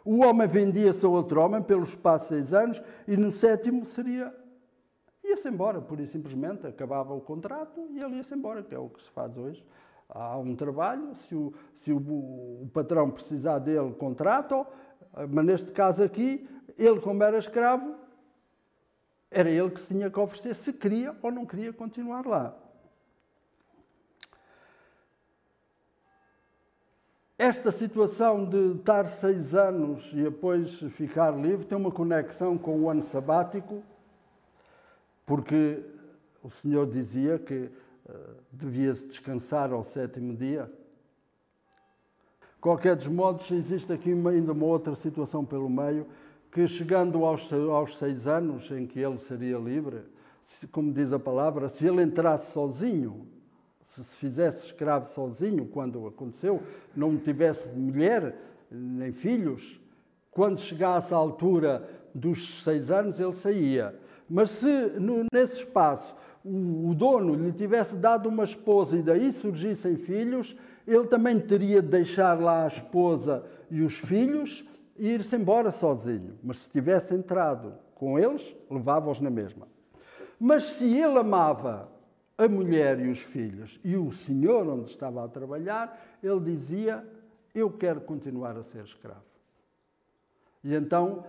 O 0.05 0.23
homem 0.23 0.47
vendia-se 0.47 1.05
a 1.05 1.09
outro 1.09 1.41
homem 1.41 1.61
pelo 1.61 1.83
espaço 1.83 2.25
de 2.25 2.29
seis 2.29 2.53
anos 2.53 2.81
e 3.07 3.17
no 3.17 3.31
sétimo 3.31 3.83
seria 3.83 4.33
ia-se 5.29 5.47
embora, 5.47 5.81
por 5.81 5.99
e 5.99 6.07
simplesmente 6.07 6.65
acabava 6.65 7.13
o 7.13 7.21
contrato 7.21 7.87
e 7.91 7.99
ele 7.99 8.17
ia-se 8.17 8.33
embora, 8.33 8.63
que 8.63 8.73
é 8.73 8.79
o 8.79 8.89
que 8.89 9.01
se 9.01 9.09
faz 9.09 9.37
hoje. 9.37 9.65
Há 10.09 10.37
um 10.37 10.55
trabalho, 10.55 11.13
se 11.27 11.35
o, 11.35 11.53
se 11.75 11.91
o, 11.91 11.97
o 11.97 12.69
patrão 12.73 13.11
precisar 13.11 13.59
dele, 13.59 13.93
contrata 13.93 14.65
mas 15.29 15.45
neste 15.45 15.71
caso 15.71 16.03
aqui, 16.03 16.47
ele, 16.77 16.99
como 16.99 17.23
era 17.23 17.37
escravo, 17.37 17.95
era 19.31 19.49
ele 19.49 19.71
que 19.71 19.79
se 19.79 19.87
tinha 19.87 20.09
que 20.09 20.19
oferecer 20.19 20.55
se 20.55 20.73
queria 20.73 21.15
ou 21.21 21.31
não 21.31 21.45
queria 21.45 21.73
continuar 21.73 22.25
lá. 22.25 22.55
Esta 27.37 27.71
situação 27.71 28.45
de 28.45 28.77
estar 28.77 29.05
seis 29.05 29.53
anos 29.53 30.11
e 30.11 30.23
depois 30.23 30.79
ficar 30.91 31.31
livre 31.31 31.67
tem 31.67 31.77
uma 31.77 31.91
conexão 31.91 32.57
com 32.57 32.79
o 32.79 32.89
ano 32.89 33.01
sabático, 33.01 33.83
porque 35.27 35.83
o 36.41 36.49
Senhor 36.49 36.87
dizia 36.87 37.37
que 37.37 37.69
uh, 38.09 38.35
devia-se 38.49 39.05
descansar 39.05 39.73
ao 39.73 39.83
sétimo 39.83 40.33
dia. 40.33 40.71
Qualquer 42.61 42.95
dos 42.95 43.07
modos, 43.07 43.51
existe 43.51 43.91
aqui 43.91 44.11
ainda 44.11 44.53
uma 44.53 44.65
outra 44.65 44.95
situação 44.95 45.43
pelo 45.43 45.69
meio, 45.69 46.07
que 46.49 46.65
chegando 46.65 47.25
aos, 47.25 47.51
aos 47.51 47.97
seis 47.97 48.25
anos 48.25 48.71
em 48.71 48.87
que 48.87 48.99
ele 48.99 49.17
seria 49.19 49.57
livre, 49.57 50.03
como 50.71 50.93
diz 50.93 51.11
a 51.11 51.19
palavra, 51.19 51.67
se 51.67 51.85
ele 51.85 52.01
entrasse 52.01 52.53
sozinho, 52.53 53.27
se 53.83 54.03
se 54.05 54.15
fizesse 54.15 54.67
escravo 54.67 55.07
sozinho, 55.07 55.65
quando 55.65 56.07
aconteceu, 56.07 56.63
não 56.95 57.17
tivesse 57.17 57.67
mulher 57.69 58.33
nem 58.71 59.11
filhos, 59.11 59.77
quando 60.31 60.59
chegasse 60.61 61.13
à 61.13 61.17
altura 61.17 61.87
dos 62.15 62.63
seis 62.63 62.89
anos, 62.89 63.19
ele 63.19 63.33
saía. 63.33 64.06
Mas 64.29 64.49
se 64.49 64.93
nesse 65.31 65.59
espaço 65.59 66.15
o, 66.43 66.89
o 66.89 66.95
dono 66.95 67.35
lhe 67.35 67.51
tivesse 67.51 67.95
dado 67.95 68.29
uma 68.29 68.43
esposa 68.43 68.97
e 68.97 69.01
daí 69.01 69.31
surgissem 69.31 69.95
filhos, 69.95 70.55
ele 70.85 71.07
também 71.07 71.39
teria 71.39 71.81
de 71.81 71.89
deixar 71.89 72.39
lá 72.39 72.63
a 72.63 72.67
esposa 72.67 73.43
e 73.69 73.81
os 73.81 73.97
filhos 73.97 74.65
e 74.97 75.09
ir-se 75.09 75.35
embora 75.35 75.71
sozinho. 75.71 76.37
Mas 76.43 76.59
se 76.59 76.69
tivesse 76.69 77.13
entrado 77.13 77.73
com 77.95 78.17
eles, 78.17 78.55
levava-os 78.69 79.19
na 79.19 79.29
mesma. 79.29 79.67
Mas 80.39 80.63
se 80.63 80.85
ele 80.85 81.17
amava 81.17 81.89
a 82.37 82.47
mulher 82.47 82.99
e 82.99 83.09
os 83.09 83.19
filhos 83.19 83.79
e 83.83 83.95
o 83.95 84.11
senhor 84.11 84.67
onde 84.67 84.89
estava 84.89 85.25
a 85.25 85.27
trabalhar, 85.27 85.99
ele 86.21 86.39
dizia: 86.39 87.03
Eu 87.53 87.71
quero 87.71 88.01
continuar 88.01 88.55
a 88.55 88.63
ser 88.63 88.83
escravo. 88.83 89.25
E 90.63 90.75
então, 90.75 91.25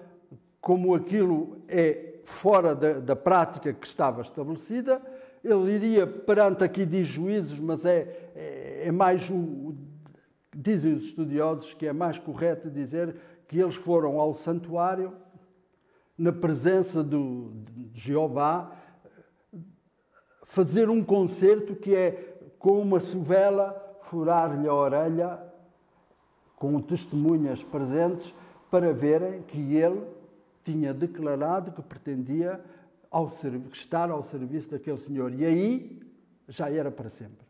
como 0.61 0.95
aquilo 0.95 1.63
é 1.67 2.18
fora 2.29 2.75
da, 2.75 3.01
da 3.01 3.17
prática 3.17 3.73
que 3.73 3.87
estava 3.87 4.21
estabelecida, 4.21 5.01
ele 5.43 5.73
iria 5.73 6.07
perante 6.07 6.63
aqui 6.63 6.85
diz 6.85 7.07
juízes, 7.09 7.59
mas 7.59 7.87
é, 7.87 8.31
é, 8.37 8.83
é 8.87 8.93
mais 8.93 9.31
o, 9.31 9.75
dizem 10.55 10.93
os 10.93 11.05
estudiosos 11.05 11.73
que 11.73 11.87
é 11.87 11.93
mais 11.93 12.19
correto 12.19 12.71
dizer 12.71 13.17
que 13.49 13.59
eles 13.59 13.75
foram 13.75 14.21
ao 14.21 14.35
santuário 14.35 15.15
na 16.19 16.31
presença 16.31 17.03
do, 17.03 17.51
de 17.65 17.99
Jeová 17.99 18.73
fazer 20.45 20.91
um 20.91 21.03
concerto 21.03 21.75
que 21.75 21.95
é 21.95 22.37
com 22.59 22.79
uma 22.81 23.01
sovela 23.01 24.01
furar-lhe 24.03 24.69
a 24.69 24.75
orelha 24.75 25.39
com 26.57 26.79
testemunhas 26.81 27.63
presentes 27.63 28.35
para 28.71 28.93
verem 28.93 29.41
que 29.43 29.75
ele 29.75 30.18
tinha 30.71 30.93
declarado 30.93 31.73
que 31.73 31.81
pretendia 31.81 32.63
ao 33.11 33.33
estar 33.73 34.11
ao 34.11 34.23
serviço 34.23 34.71
daquele 34.71 34.99
senhor. 34.99 35.33
E 35.33 35.47
aí 35.47 36.03
já 36.47 36.71
era 36.71 36.91
para 36.91 37.09
sempre. 37.09 37.47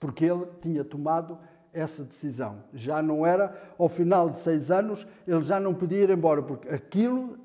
Porque 0.00 0.24
ele 0.24 0.46
tinha 0.62 0.82
tomado 0.82 1.38
essa 1.70 2.02
decisão. 2.02 2.64
Já 2.72 3.02
não 3.02 3.26
era, 3.26 3.74
ao 3.76 3.90
final 3.90 4.30
de 4.30 4.38
seis 4.38 4.70
anos, 4.70 5.06
ele 5.26 5.42
já 5.42 5.60
não 5.60 5.74
podia 5.74 6.04
ir 6.04 6.10
embora, 6.10 6.42
porque 6.42 6.66
aquilo 6.68 7.38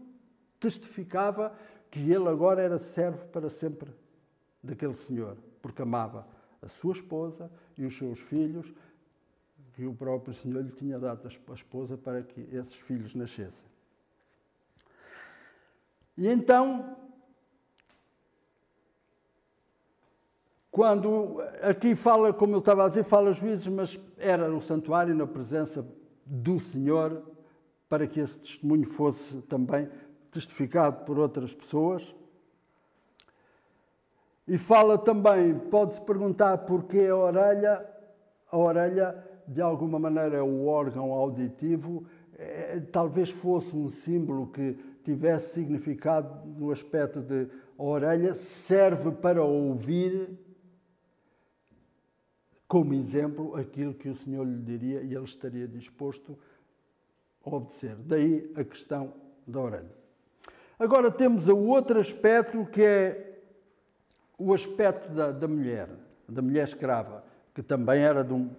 testificava 0.61 1.53
que 1.91 1.99
ele 1.99 2.29
agora 2.29 2.61
era 2.61 2.77
servo 2.77 3.27
para 3.27 3.49
sempre 3.49 3.91
daquele 4.63 4.93
senhor, 4.93 5.35
porque 5.61 5.81
amava 5.81 6.25
a 6.61 6.69
sua 6.69 6.93
esposa 6.93 7.51
e 7.77 7.85
os 7.85 7.97
seus 7.97 8.19
filhos, 8.19 8.71
que 9.73 9.85
o 9.85 9.93
próprio 9.93 10.33
senhor 10.33 10.63
lhe 10.63 10.71
tinha 10.71 10.99
dado 10.99 11.27
a 11.27 11.53
esposa 11.53 11.97
para 11.97 12.21
que 12.21 12.47
esses 12.51 12.75
filhos 12.75 13.15
nascessem. 13.15 13.67
E 16.19 16.27
então 16.27 16.97
Quando 20.71 21.41
aqui 21.61 21.95
fala, 21.95 22.31
como 22.31 22.53
eu 22.53 22.59
estava 22.59 22.85
a 22.85 22.87
dizer, 22.87 23.03
fala 23.03 23.33
juízes, 23.33 23.67
mas 23.67 23.99
era 24.17 24.47
no 24.47 24.61
santuário, 24.61 25.15
na 25.15 25.25
presença 25.25 25.85
do 26.25 26.59
Senhor, 26.59 27.23
para 27.89 28.05
que 28.07 28.19
esse 28.19 28.39
testemunho 28.39 28.85
fosse 28.85 29.41
também 29.41 29.89
testificado 30.31 31.03
por 31.05 31.17
outras 31.17 31.53
pessoas. 31.55 32.15
E 34.47 34.57
fala 34.57 34.97
também, 34.97 35.57
pode-se 35.57 36.01
perguntar 36.01 36.59
porquê 36.59 37.07
a 37.07 37.15
orelha. 37.15 37.85
A 38.51 38.57
orelha, 38.57 39.21
de 39.47 39.61
alguma 39.61 39.99
maneira, 39.99 40.37
é 40.37 40.41
o 40.41 40.65
órgão 40.65 41.11
auditivo, 41.11 42.05
é, 42.37 42.79
talvez 42.91 43.29
fosse 43.29 43.75
um 43.75 43.89
símbolo 43.89 44.47
que 44.47 44.77
tivesse 45.09 45.55
significado 45.55 46.45
no 46.45 46.71
aspecto 46.71 47.19
de 47.19 47.47
a 47.77 47.83
orelha 47.83 48.35
serve 48.35 49.11
para 49.11 49.43
ouvir 49.43 50.37
como 52.67 52.93
exemplo 52.93 53.55
aquilo 53.55 53.95
que 53.95 54.07
o 54.07 54.13
Senhor 54.13 54.45
lhe 54.45 54.61
diria 54.61 55.01
e 55.01 55.15
ele 55.15 55.23
estaria 55.23 55.67
disposto 55.67 56.37
a 57.43 57.49
obedecer. 57.49 57.95
Daí 57.95 58.51
a 58.55 58.63
questão 58.63 59.13
da 59.47 59.59
orelha. 59.59 59.97
Agora 60.77 61.09
temos 61.09 61.47
o 61.47 61.57
outro 61.57 61.99
aspecto 61.99 62.63
que 62.67 62.83
é 62.83 63.41
o 64.37 64.53
aspecto 64.53 65.11
da, 65.11 65.31
da 65.31 65.47
mulher, 65.47 65.89
da 66.27 66.41
mulher 66.41 66.65
escrava, 66.65 67.23
que 67.55 67.63
também 67.63 68.01
era 68.01 68.23
de 68.23 68.33
um. 68.33 68.51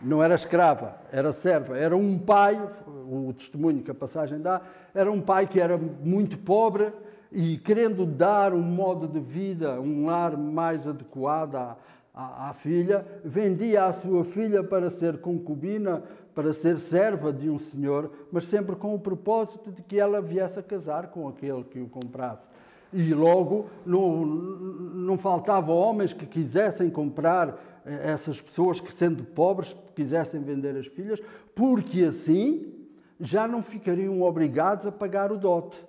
Não 0.00 0.22
era 0.22 0.34
escrava, 0.34 0.96
era 1.10 1.32
serva, 1.32 1.76
era 1.76 1.96
um 1.96 2.18
pai, 2.18 2.56
o 2.86 3.32
testemunho 3.32 3.82
que 3.82 3.90
a 3.90 3.94
passagem 3.94 4.40
dá, 4.40 4.60
era 4.94 5.10
um 5.10 5.20
pai 5.20 5.46
que 5.46 5.60
era 5.60 5.76
muito 5.76 6.38
pobre 6.38 6.92
e 7.32 7.58
querendo 7.58 8.06
dar 8.06 8.54
um 8.54 8.62
modo 8.62 9.08
de 9.08 9.18
vida, 9.18 9.80
um 9.80 10.06
lar 10.06 10.36
mais 10.36 10.86
adequado 10.86 11.56
à, 11.56 11.76
à, 12.14 12.50
à 12.50 12.52
filha, 12.52 13.04
vendia 13.24 13.86
a 13.86 13.92
sua 13.92 14.24
filha 14.24 14.62
para 14.62 14.88
ser 14.88 15.18
concubina, 15.18 16.02
para 16.32 16.52
ser 16.52 16.78
serva 16.78 17.32
de 17.32 17.50
um 17.50 17.58
senhor, 17.58 18.10
mas 18.30 18.44
sempre 18.44 18.76
com 18.76 18.94
o 18.94 19.00
propósito 19.00 19.72
de 19.72 19.82
que 19.82 19.98
ela 19.98 20.22
viesse 20.22 20.60
a 20.60 20.62
casar 20.62 21.08
com 21.08 21.26
aquele 21.26 21.64
que 21.64 21.80
o 21.80 21.88
comprasse. 21.88 22.48
E 22.92 23.12
logo 23.12 23.68
não, 23.84 24.24
não 24.24 25.18
faltava 25.18 25.72
homens 25.72 26.12
que 26.12 26.26
quisessem 26.26 26.88
comprar 26.88 27.58
eh, 27.84 28.12
essas 28.12 28.40
pessoas 28.40 28.80
que, 28.80 28.92
sendo 28.92 29.24
pobres, 29.24 29.76
quisessem 29.94 30.42
vender 30.42 30.76
as 30.76 30.86
filhas, 30.86 31.20
porque 31.54 32.04
assim 32.04 32.74
já 33.20 33.48
não 33.48 33.62
ficariam 33.62 34.22
obrigados 34.22 34.86
a 34.86 34.92
pagar 34.92 35.32
o 35.32 35.36
dote. 35.36 35.84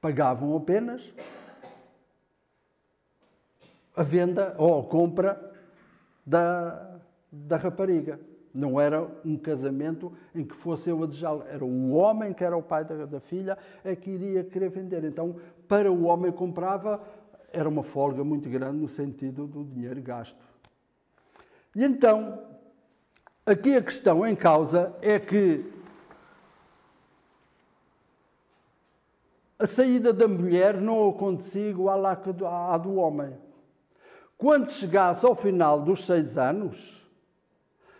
Pagavam 0.00 0.54
apenas 0.56 1.12
a 3.96 4.02
venda 4.02 4.54
ou 4.58 4.80
a 4.80 4.84
compra 4.84 5.52
da, 6.26 6.98
da 7.30 7.56
rapariga. 7.56 8.20
Não 8.52 8.80
era 8.80 9.08
um 9.24 9.36
casamento 9.36 10.12
em 10.34 10.44
que 10.44 10.54
fosse 10.54 10.88
eu 10.88 11.02
a 11.02 11.06
desejá-lo. 11.06 11.44
Era 11.48 11.64
o 11.64 11.90
homem 11.92 12.32
que 12.32 12.44
era 12.44 12.56
o 12.56 12.62
pai 12.62 12.84
da, 12.84 13.06
da 13.06 13.20
filha 13.20 13.58
é 13.82 13.96
que 13.96 14.10
iria 14.10 14.44
querer 14.44 14.68
vender. 14.68 15.02
Então, 15.04 15.36
para 15.68 15.90
o 15.90 16.04
homem 16.04 16.30
que 16.30 16.38
comprava, 16.38 17.00
era 17.52 17.68
uma 17.68 17.82
folga 17.82 18.24
muito 18.24 18.48
grande 18.48 18.78
no 18.78 18.88
sentido 18.88 19.46
do 19.46 19.64
dinheiro 19.64 20.00
gasto. 20.02 20.44
E 21.74 21.84
então, 21.84 22.42
aqui 23.46 23.76
a 23.76 23.82
questão 23.82 24.26
em 24.26 24.34
causa 24.34 24.94
é 25.00 25.18
que 25.18 25.72
a 29.58 29.66
saída 29.66 30.12
da 30.12 30.28
mulher 30.28 30.80
não 30.80 31.08
acontecia 31.08 31.70
igual 31.70 32.04
à 32.06 32.78
do 32.78 32.96
homem. 32.96 33.36
Quando 34.36 34.70
chegasse 34.70 35.24
ao 35.24 35.34
final 35.34 35.80
dos 35.80 36.04
seis 36.04 36.36
anos, 36.36 37.02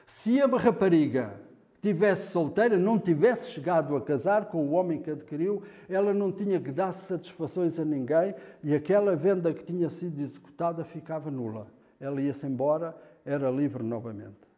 se 0.05 0.41
a 0.41 0.47
rapariga 0.47 1.44
tivesse 1.85 2.31
solteira, 2.31 2.79
não 2.79 2.99
tivesse 2.99 3.51
chegado 3.51 3.95
a 3.95 4.01
casar 4.01 4.47
com 4.47 4.65
o 4.65 4.71
homem 4.71 5.03
que 5.03 5.11
adquiriu, 5.11 5.63
ela 5.87 6.15
não 6.15 6.33
tinha 6.33 6.59
que 6.59 6.73
dar 6.73 6.93
satisfações 6.93 7.79
a 7.79 7.85
ninguém 7.85 8.35
e 8.63 8.75
aquela 8.75 9.15
venda 9.15 9.53
que 9.53 9.63
tinha 9.63 9.91
sido 9.91 10.19
executada 10.19 10.83
ficava 10.83 11.31
nula. 11.31 11.67
Ela 12.01 12.23
ia-se 12.23 12.47
embora, 12.47 12.97
era 13.23 13.51
livre 13.51 13.83
novamente. 13.83 14.49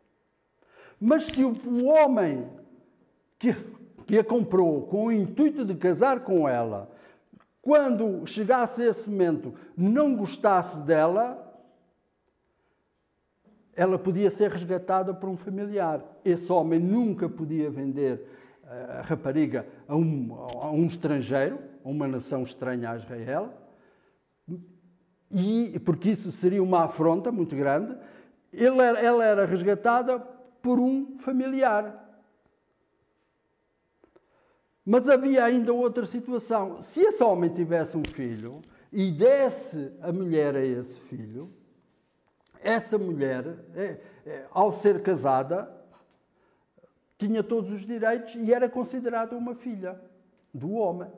Mas 1.00 1.24
se 1.24 1.42
o 1.42 1.86
homem 1.86 2.48
que, 3.40 3.56
que 4.06 4.18
a 4.18 4.24
comprou 4.24 4.82
com 4.82 5.06
o 5.06 5.12
intuito 5.12 5.64
de 5.64 5.74
casar 5.74 6.20
com 6.20 6.48
ela, 6.48 6.88
quando 7.60 8.24
chegasse 8.24 8.84
esse 8.84 9.10
momento, 9.10 9.52
não 9.76 10.14
gostasse 10.14 10.80
dela, 10.82 11.45
ela 13.76 13.98
podia 13.98 14.30
ser 14.30 14.50
resgatada 14.50 15.12
por 15.12 15.28
um 15.28 15.36
familiar. 15.36 16.02
Esse 16.24 16.50
homem 16.50 16.80
nunca 16.80 17.28
podia 17.28 17.70
vender 17.70 18.26
eh, 18.64 18.86
a 18.98 19.02
rapariga 19.02 19.66
a 19.86 19.94
um, 19.94 20.34
a 20.34 20.70
um 20.70 20.86
estrangeiro, 20.86 21.58
a 21.84 21.88
uma 21.88 22.08
nação 22.08 22.42
estranha 22.42 22.90
a 22.90 22.96
Israel, 22.96 23.52
e, 25.30 25.78
porque 25.84 26.10
isso 26.10 26.32
seria 26.32 26.62
uma 26.62 26.84
afronta 26.84 27.30
muito 27.30 27.54
grande. 27.54 27.96
Era, 28.52 28.98
ela 28.98 29.24
era 29.24 29.44
resgatada 29.44 30.18
por 30.62 30.78
um 30.78 31.18
familiar. 31.18 32.04
Mas 34.84 35.08
havia 35.08 35.44
ainda 35.44 35.72
outra 35.72 36.06
situação. 36.06 36.80
Se 36.80 37.00
esse 37.00 37.22
homem 37.22 37.50
tivesse 37.52 37.96
um 37.96 38.04
filho 38.04 38.62
e 38.92 39.10
desse 39.10 39.92
a 40.00 40.12
mulher 40.12 40.54
a 40.54 40.64
esse 40.64 41.00
filho, 41.00 41.52
essa 42.66 42.98
mulher, 42.98 43.44
é, 43.76 43.96
é, 44.26 44.44
ao 44.50 44.72
ser 44.72 45.00
casada, 45.00 45.70
tinha 47.16 47.42
todos 47.42 47.70
os 47.70 47.86
direitos 47.86 48.34
e 48.34 48.52
era 48.52 48.68
considerada 48.68 49.36
uma 49.36 49.54
filha 49.54 49.98
do 50.52 50.72
homem. 50.72 51.08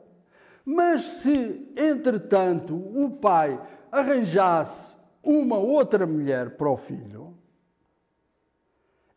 Mas 0.63 1.01
se, 1.01 1.73
entretanto, 1.75 2.75
o 2.75 3.09
pai 3.09 3.59
arranjasse 3.91 4.95
uma 5.23 5.57
outra 5.57 6.05
mulher 6.05 6.51
para 6.51 6.69
o 6.69 6.77
filho, 6.77 7.35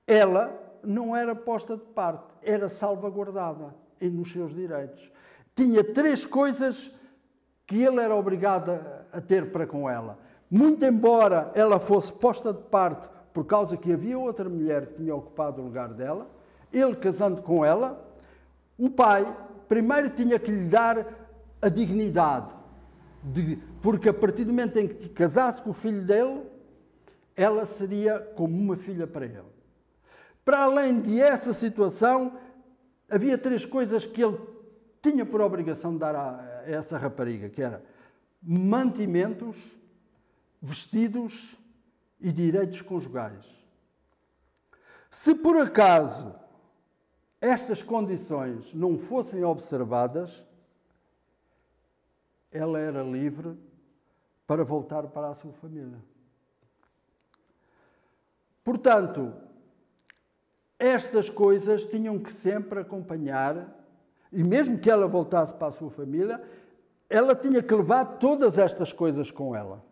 ela 0.07 0.59
não 0.83 1.14
era 1.14 1.35
posta 1.35 1.76
de 1.76 1.85
parte, 1.85 2.35
era 2.43 2.68
salvaguardada 2.70 3.74
nos 4.01 4.33
seus 4.33 4.55
direitos. 4.55 5.12
Tinha 5.55 5.85
três 5.85 6.24
coisas 6.24 6.91
que 7.66 7.83
ele 7.83 8.01
era 8.01 8.16
obrigado 8.16 8.80
a 9.12 9.20
ter 9.20 9.53
para 9.53 9.66
com 9.66 9.89
ela 9.89 10.22
muito 10.55 10.84
embora 10.84 11.50
ela 11.55 11.80
fosse 11.80 12.12
posta 12.12 12.53
de 12.53 12.61
parte 12.64 13.09
por 13.32 13.46
causa 13.46 13.74
que 13.74 13.90
havia 13.90 14.18
outra 14.18 14.46
mulher 14.50 14.88
que 14.88 14.96
tinha 14.96 15.14
ocupado 15.14 15.62
o 15.62 15.64
lugar 15.64 15.88
dela, 15.94 16.30
ele 16.70 16.94
casando 16.94 17.40
com 17.40 17.64
ela, 17.64 18.07
o 18.76 18.90
pai 18.90 19.34
primeiro 19.66 20.11
tinha 20.11 20.38
que 20.38 20.50
lhe 20.50 20.68
dar 20.68 21.07
a 21.62 21.70
dignidade, 21.70 22.53
de, 23.24 23.59
porque 23.80 24.11
a 24.11 24.12
partir 24.12 24.44
do 24.44 24.53
momento 24.53 24.76
em 24.76 24.88
que 24.88 25.09
casasse 25.09 25.62
com 25.62 25.70
o 25.70 25.72
filho 25.72 26.03
dele, 26.03 26.42
ela 27.34 27.64
seria 27.64 28.20
como 28.36 28.55
uma 28.55 28.76
filha 28.76 29.07
para 29.07 29.24
ele. 29.24 29.40
Para 30.44 30.64
além 30.64 31.00
de 31.00 31.18
essa 31.18 31.55
situação, 31.55 32.36
havia 33.11 33.38
três 33.38 33.64
coisas 33.64 34.05
que 34.05 34.22
ele 34.22 34.38
tinha 35.00 35.24
por 35.24 35.40
obrigação 35.40 35.94
de 35.94 36.00
dar 36.00 36.14
a 36.14 36.62
essa 36.66 36.98
rapariga, 36.98 37.48
que 37.48 37.62
era 37.62 37.82
mantimentos, 38.42 39.80
vestidos 40.63 41.59
e 42.21 42.31
direitos 42.31 42.81
conjugais. 42.81 43.45
Se 45.11 45.35
por 45.35 45.57
acaso 45.57 46.33
estas 47.41 47.83
condições 47.83 48.73
não 48.73 48.97
fossem 48.97 49.43
observadas, 49.43 50.45
ela 52.53 52.79
era 52.79 53.03
livre 53.03 53.59
para 54.47 54.63
voltar 54.63 55.09
para 55.09 55.31
a 55.31 55.35
sua 55.35 55.53
família. 55.53 55.99
Portanto, 58.63 59.35
estas 60.79 61.29
coisas 61.29 61.85
tinham 61.85 62.19
que 62.19 62.33
sempre 62.33 62.79
acompanhar, 62.79 63.77
e 64.31 64.45
mesmo 64.45 64.79
que 64.79 64.91
ela 64.91 65.09
voltasse 65.09 65.55
para 65.55 65.69
a 65.69 65.73
sua 65.73 65.91
família, 65.91 66.41
ela 67.11 67.35
tinha 67.35 67.63
que 67.63 67.75
levar 67.75 68.19
todas 68.19 68.57
estas 68.57 68.93
coisas 68.93 69.31
com 69.31 69.57
ela. 69.57 69.91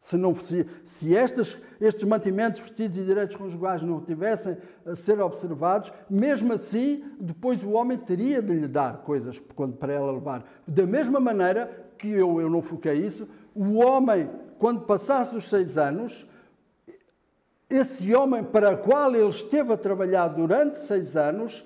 Se, 0.00 0.16
não, 0.16 0.34
se, 0.34 0.66
se 0.82 1.12
estes, 1.12 1.58
estes 1.78 2.04
mantimentos, 2.04 2.58
vestidos 2.58 2.96
e 2.96 3.04
direitos 3.04 3.36
conjugais 3.36 3.82
não 3.82 4.00
tivessem 4.00 4.56
a 4.86 4.96
ser 4.96 5.20
observados, 5.20 5.92
mesmo 6.08 6.54
assim, 6.54 7.04
depois 7.20 7.62
o 7.62 7.72
homem 7.72 7.98
teria 7.98 8.40
de 8.40 8.54
lhe 8.54 8.66
dar 8.66 9.02
coisas 9.02 9.38
quando, 9.54 9.76
para 9.76 9.92
ela 9.92 10.10
levar. 10.10 10.42
Da 10.66 10.86
mesma 10.86 11.20
maneira 11.20 11.90
que 11.98 12.08
eu, 12.08 12.40
eu 12.40 12.48
não 12.48 12.62
foquei 12.62 12.94
isso, 12.94 13.28
o 13.54 13.76
homem, 13.76 14.30
quando 14.58 14.86
passasse 14.86 15.36
os 15.36 15.50
seis 15.50 15.76
anos, 15.76 16.26
esse 17.68 18.14
homem 18.14 18.42
para 18.42 18.72
o 18.72 18.78
qual 18.78 19.14
ele 19.14 19.28
esteve 19.28 19.74
a 19.74 19.76
trabalhar 19.76 20.28
durante 20.28 20.82
seis 20.82 21.14
anos, 21.14 21.62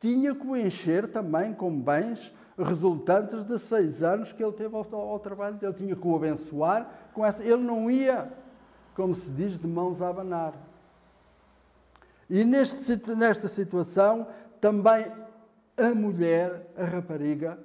tinha 0.00 0.34
que 0.34 0.46
o 0.46 0.56
encher 0.56 1.06
também 1.08 1.52
com 1.52 1.70
bens 1.78 2.32
resultantes 2.58 3.44
de 3.44 3.58
seis 3.58 4.02
anos 4.02 4.32
que 4.32 4.42
ele 4.42 4.52
teve 4.52 4.74
ao, 4.74 4.86
ao 4.94 5.18
trabalho 5.18 5.56
dele. 5.56 5.74
Tinha 5.74 5.94
que 5.94 6.06
o 6.06 6.16
abençoar 6.16 6.88
com 7.12 7.24
essa. 7.24 7.42
Ele 7.42 7.62
não 7.62 7.90
ia, 7.90 8.32
como 8.94 9.14
se 9.14 9.28
diz, 9.30 9.58
de 9.58 9.66
mãos 9.66 10.00
a 10.00 10.08
abanar. 10.08 10.54
E 12.28 12.44
neste, 12.44 12.96
nesta 13.14 13.46
situação, 13.48 14.26
também 14.60 15.06
a 15.76 15.94
mulher, 15.94 16.72
a 16.76 16.84
rapariga, 16.84 17.58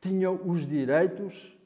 tinha 0.00 0.30
os 0.30 0.66
direitos. 0.66 1.56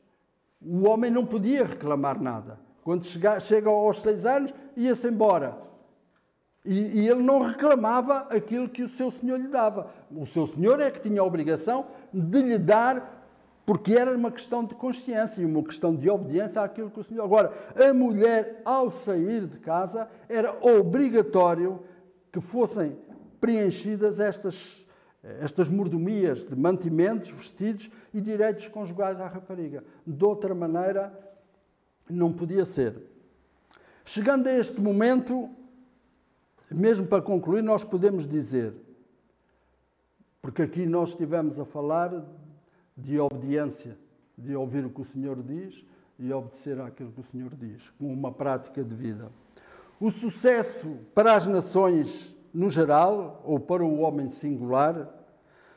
O 0.62 0.86
homem 0.86 1.10
não 1.10 1.26
podia 1.26 1.64
reclamar 1.64 2.20
nada. 2.20 2.58
Quando 2.82 3.04
chega, 3.04 3.40
chega 3.40 3.68
aos 3.68 4.00
seis 4.00 4.24
anos, 4.24 4.54
ia-se 4.76 5.08
embora. 5.08 5.65
E, 6.66 7.00
e, 7.00 7.08
ele 7.08 7.22
não 7.22 7.40
reclamava 7.40 8.26
aquilo 8.28 8.68
que 8.68 8.82
o 8.82 8.88
seu 8.88 9.10
senhor 9.10 9.38
lhe 9.38 9.48
dava. 9.48 9.90
O 10.10 10.26
seu 10.26 10.46
senhor 10.46 10.80
é 10.80 10.90
que 10.90 11.00
tinha 11.00 11.20
a 11.20 11.24
obrigação 11.24 11.86
de 12.12 12.42
lhe 12.42 12.58
dar, 12.58 13.24
porque 13.64 13.94
era 13.94 14.16
uma 14.16 14.32
questão 14.32 14.64
de 14.64 14.74
consciência 14.74 15.42
e 15.42 15.44
uma 15.44 15.62
questão 15.62 15.94
de 15.94 16.10
obediência 16.10 16.60
àquilo 16.60 16.90
que 16.90 16.98
o 16.98 17.04
senhor. 17.04 17.24
Agora, 17.24 17.52
a 17.76 17.94
mulher, 17.94 18.60
ao 18.64 18.90
sair 18.90 19.46
de 19.46 19.58
casa, 19.58 20.08
era 20.28 20.56
obrigatório 20.60 21.80
que 22.32 22.40
fossem 22.40 22.98
preenchidas 23.40 24.18
estas, 24.18 24.84
estas 25.40 25.68
mordomias 25.68 26.44
de 26.44 26.56
mantimentos, 26.56 27.30
vestidos 27.30 27.90
e 28.12 28.20
direitos 28.20 28.66
conjugais 28.68 29.20
à 29.20 29.28
rapariga. 29.28 29.84
De 30.04 30.24
outra 30.24 30.54
maneira, 30.54 31.16
não 32.10 32.32
podia 32.32 32.64
ser. 32.64 33.00
Chegando 34.04 34.48
a 34.48 34.52
este 34.52 34.80
momento, 34.80 35.50
mesmo 36.70 37.06
para 37.06 37.22
concluir, 37.22 37.62
nós 37.62 37.84
podemos 37.84 38.26
dizer, 38.26 38.74
porque 40.42 40.62
aqui 40.62 40.86
nós 40.86 41.10
estivemos 41.10 41.58
a 41.58 41.64
falar 41.64 42.24
de 42.96 43.18
obediência, 43.20 43.96
de 44.36 44.54
ouvir 44.54 44.84
o 44.84 44.90
que 44.90 45.00
o 45.00 45.04
Senhor 45.04 45.42
diz 45.42 45.84
e 46.18 46.32
obedecer 46.32 46.80
àquilo 46.80 47.12
que 47.12 47.20
o 47.20 47.24
Senhor 47.24 47.54
diz, 47.54 47.90
como 47.98 48.12
uma 48.12 48.32
prática 48.32 48.82
de 48.82 48.94
vida. 48.94 49.30
O 50.00 50.10
sucesso 50.10 50.98
para 51.14 51.34
as 51.34 51.46
nações 51.46 52.36
no 52.52 52.70
geral, 52.70 53.42
ou 53.44 53.60
para 53.60 53.84
o 53.84 53.98
homem 53.98 54.30
singular, 54.30 55.08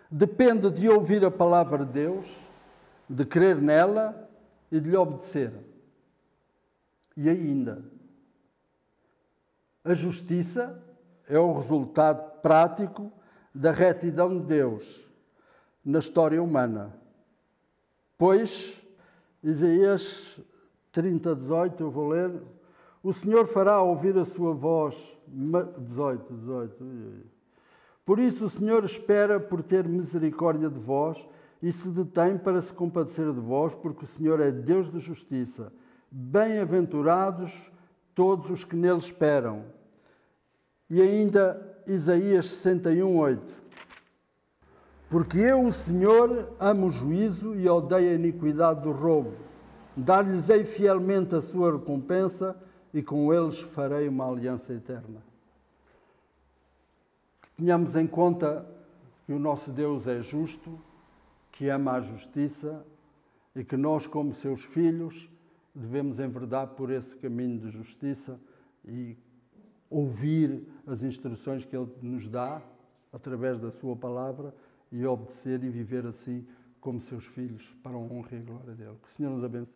depende 0.09 0.71
de 0.71 0.89
ouvir 0.89 1.25
a 1.25 1.31
palavra 1.31 1.85
de 1.85 1.91
Deus, 1.91 2.33
de 3.09 3.25
crer 3.25 3.61
nela 3.61 4.29
e 4.71 4.79
de 4.79 4.89
lhe 4.89 4.95
obedecer. 4.95 5.51
E 7.17 7.27
ainda, 7.27 7.83
a 9.89 9.93
justiça 9.93 10.79
é 11.27 11.39
o 11.39 11.51
resultado 11.51 12.39
prático 12.41 13.11
da 13.53 13.71
retidão 13.71 14.37
de 14.37 14.45
Deus 14.45 15.09
na 15.83 15.97
história 15.97 16.41
humana. 16.41 16.95
Pois, 18.17 18.85
Isaías 19.43 20.39
30, 20.91 21.35
18, 21.35 21.83
eu 21.83 21.89
vou 21.89 22.09
ler, 22.09 22.39
o 23.01 23.11
Senhor 23.11 23.47
fará 23.47 23.81
ouvir 23.81 24.15
a 24.17 24.25
sua 24.25 24.53
voz. 24.53 25.17
18, 25.27 26.33
18. 26.33 26.85
Por 28.05 28.19
isso 28.19 28.45
o 28.45 28.49
Senhor 28.49 28.83
espera 28.83 29.39
por 29.39 29.63
ter 29.63 29.87
misericórdia 29.87 30.69
de 30.69 30.79
vós 30.79 31.27
e 31.63 31.71
se 31.71 31.89
detém 31.89 32.37
para 32.37 32.61
se 32.61 32.73
compadecer 32.73 33.31
de 33.33 33.39
vós, 33.39 33.73
porque 33.73 34.05
o 34.05 34.07
Senhor 34.07 34.39
é 34.39 34.51
Deus 34.51 34.91
de 34.91 34.99
justiça. 34.99 35.73
Bem-aventurados 36.11 37.71
todos 38.13 38.49
os 38.49 38.63
que 38.63 38.75
nele 38.75 38.97
esperam. 38.97 39.78
E 40.89 41.01
ainda 41.01 41.81
Isaías 41.85 42.47
61, 42.47 43.17
8. 43.17 43.53
Porque 45.09 45.39
eu, 45.39 45.65
o 45.65 45.73
Senhor, 45.73 46.53
amo 46.59 46.87
o 46.87 46.91
juízo 46.91 47.55
e 47.55 47.67
odeio 47.67 48.11
a 48.11 48.13
iniquidade 48.13 48.81
do 48.81 48.91
roubo. 48.91 49.33
Dar-lhes-ei 49.97 50.63
fielmente 50.63 51.35
a 51.35 51.41
sua 51.41 51.73
recompensa 51.73 52.55
e 52.93 53.01
com 53.01 53.33
eles 53.33 53.59
farei 53.59 54.07
uma 54.07 54.29
aliança 54.29 54.73
eterna. 54.73 55.21
tenhamos 57.57 57.95
em 57.95 58.07
conta 58.07 58.65
que 59.25 59.33
o 59.33 59.39
nosso 59.39 59.71
Deus 59.71 60.07
é 60.07 60.21
justo, 60.21 60.79
que 61.51 61.69
ama 61.69 61.93
a 61.93 62.01
justiça 62.01 62.85
e 63.55 63.63
que 63.63 63.75
nós, 63.75 64.07
como 64.07 64.33
seus 64.33 64.63
filhos, 64.63 65.29
devemos 65.75 66.19
enverdar 66.19 66.67
por 66.67 66.89
esse 66.89 67.15
caminho 67.15 67.59
de 67.59 67.69
justiça 67.69 68.39
e 68.85 69.17
ouvir 69.89 70.67
as 70.85 71.03
instruções 71.03 71.65
que 71.65 71.75
Ele 71.75 71.89
nos 72.01 72.27
dá 72.27 72.61
através 73.11 73.59
da 73.59 73.71
Sua 73.71 73.95
palavra 73.95 74.53
e 74.91 75.05
obedecer 75.05 75.63
e 75.63 75.69
viver 75.69 76.05
assim 76.05 76.45
como 76.79 76.99
seus 77.01 77.25
filhos 77.25 77.75
para 77.83 77.95
a 77.95 77.99
honra 77.99 78.29
e 78.33 78.37
a 78.37 78.41
glória 78.41 78.73
dele. 78.73 78.97
Que 79.01 79.07
o 79.07 79.11
Senhor 79.11 79.29
nos 79.29 79.43
abençoe. 79.43 79.75